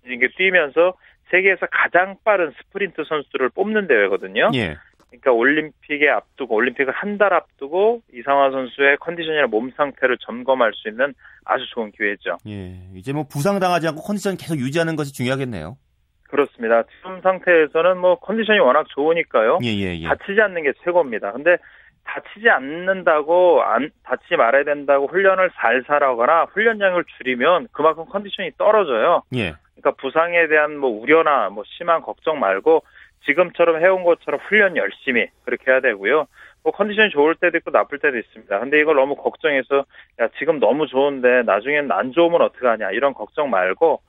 이게 0.06 0.28
뛰면서 0.36 0.96
세계에서 1.30 1.68
가장 1.72 2.16
빠른 2.24 2.52
스프린트 2.52 3.04
선수를 3.06 3.50
뽑는 3.50 3.88
대회거든요. 3.88 4.52
예. 4.56 4.76
그러니까 5.14 5.32
올림픽에 5.32 6.10
앞두고 6.10 6.56
올림픽을 6.56 6.92
한 6.94 7.14
달 7.18 7.32
앞두고 7.34 8.02
이상화 8.12 8.50
선수의 8.50 8.98
컨디션이나 8.98 9.46
몸 9.48 9.70
상태를 9.78 10.18
점검할 10.26 10.72
수 10.74 10.90
있는 10.90 11.14
아주 11.46 11.64
좋은 11.70 11.92
기회죠. 11.92 12.38
예. 12.48 12.74
이제 12.96 13.14
뭐 13.14 13.24
부상 13.30 13.60
당하지 13.60 13.88
않고 13.90 14.02
컨디션 14.02 14.36
계속 14.36 14.58
유지하는 14.58 14.96
것이 14.96 15.14
중요하겠네요. 15.14 15.78
그렇습니다. 16.28 16.82
지금 16.98 17.22
상태에서는 17.22 17.98
뭐 18.00 18.16
컨디션이 18.16 18.58
워낙 18.60 18.88
좋으니까요. 18.90 19.60
예, 19.64 19.68
예, 19.68 20.00
예. 20.00 20.08
다치지 20.08 20.42
않는 20.42 20.64
게 20.64 20.74
최고입니다. 20.84 21.32
근데 21.34 21.58
다치지 22.06 22.50
않는다고 22.50 23.62
안 23.62 23.92
다치지 24.04 24.36
말아야 24.36 24.64
된다고 24.64 25.06
훈련을 25.08 25.52
살살 25.54 26.04
하거나 26.04 26.46
훈련량을 26.52 27.06
줄이면 27.18 27.68
그만큼 27.72 28.06
컨디션이 28.06 28.52
떨어져요. 28.58 29.22
예. 29.36 29.54
그러니까 29.76 29.92
부상에 30.02 30.48
대한 30.48 30.78
뭐 30.78 30.90
우려나 30.90 31.50
뭐 31.50 31.64
심한 31.78 32.02
걱정 32.02 32.40
말고 32.40 32.84
지금처럼 33.26 33.82
해온 33.82 34.04
것처럼 34.04 34.40
훈련 34.48 34.78
열심히 34.78 35.28
그렇게 35.46 35.72
해야 35.72 35.80
되고요. 35.80 36.28
뭐 36.64 36.72
컨디션이 36.72 37.10
좋을 37.10 37.36
때도 37.36 37.58
있고 37.58 37.72
나쁠 37.72 38.00
때도 38.00 38.18
있습니다. 38.18 38.60
근데 38.60 38.80
이걸 38.80 38.96
너무 38.96 39.16
걱정해서 39.16 39.86
야 40.22 40.28
지금 40.40 40.60
너무 40.60 40.88
좋은데 40.88 41.44
나중엔 41.44 41.92
안 41.92 42.12
좋으면 42.12 42.42
어떡하냐 42.42 42.92
이런 42.92 43.14
걱정 43.14 43.50
말고 43.50 44.02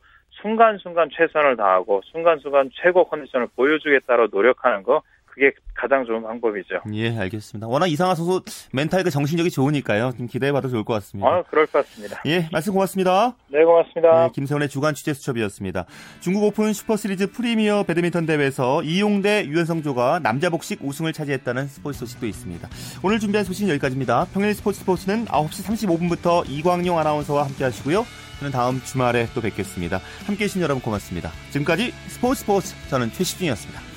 순간순간 0.43 1.11
최선을 1.13 1.57
다하고 1.57 2.03
순간순간 2.07 2.71
최고 2.75 3.05
컨디션을 3.05 3.49
보여주겠다로 3.57 4.29
노력하는 4.31 4.83
거 4.83 5.03
그게 5.35 5.51
가장 5.75 6.05
좋은 6.05 6.23
방법이죠. 6.23 6.77
예, 6.93 7.19
알겠습니다. 7.19 7.67
워낙 7.67 7.89
이상한 7.89 8.15
선수 8.15 8.43
멘탈과 8.73 9.11
정신력이 9.11 9.51
좋으니까요. 9.51 10.13
좀 10.17 10.29
기대해봐도 10.29 10.69
좋을 10.69 10.85
것 10.85 10.95
같습니다. 10.95 11.29
아, 11.29 11.43
그럴 11.51 11.67
것 11.67 11.85
같습니다. 11.85 12.23
예, 12.27 12.49
말씀 12.53 12.73
고맙습니다. 12.73 13.35
네, 13.49 13.65
고맙습니다. 13.65 14.27
네, 14.27 14.33
김세훈의 14.33 14.69
주간 14.69 14.95
취재 14.95 15.13
수첩이었습니다. 15.13 15.87
중국 16.21 16.45
오픈 16.45 16.73
슈퍼시리즈 16.73 17.33
프리미어 17.33 17.83
배드민턴 17.83 18.27
대회에서 18.27 18.85
이용대 18.85 19.47
유연성 19.47 20.01
조가 20.01 20.21
남자 20.23 20.51
복식 20.51 20.79
우승을 20.83 21.13
차지했다는 21.13 21.67
스포츠 21.67 21.99
소식도 21.99 22.27
있습니다. 22.27 22.69
오늘 23.03 23.19
준비한 23.19 23.45
소식은 23.45 23.71
여기까지입니다. 23.71 24.27
평일 24.33 24.55
스포츠 24.55 24.79
스포츠는 24.81 25.25
9시 25.25 25.89
35분부터 25.89 26.49
이광용 26.49 26.99
아나운서와 27.01 27.45
함께 27.45 27.65
하시고요. 27.65 28.07
저는 28.39 28.53
다음 28.53 28.81
주말에 28.81 29.27
또 29.35 29.41
뵙겠습니다. 29.41 30.01
함께 30.27 30.45
해 30.45 30.49
주신 30.49 30.63
여러분 30.63 30.81
고맙습니다. 30.81 31.31
지금까지 31.51 31.93
스포츠 32.09 32.41
스포츠 32.41 32.75
저는 32.89 33.11
최시중이었습니다. 33.11 33.94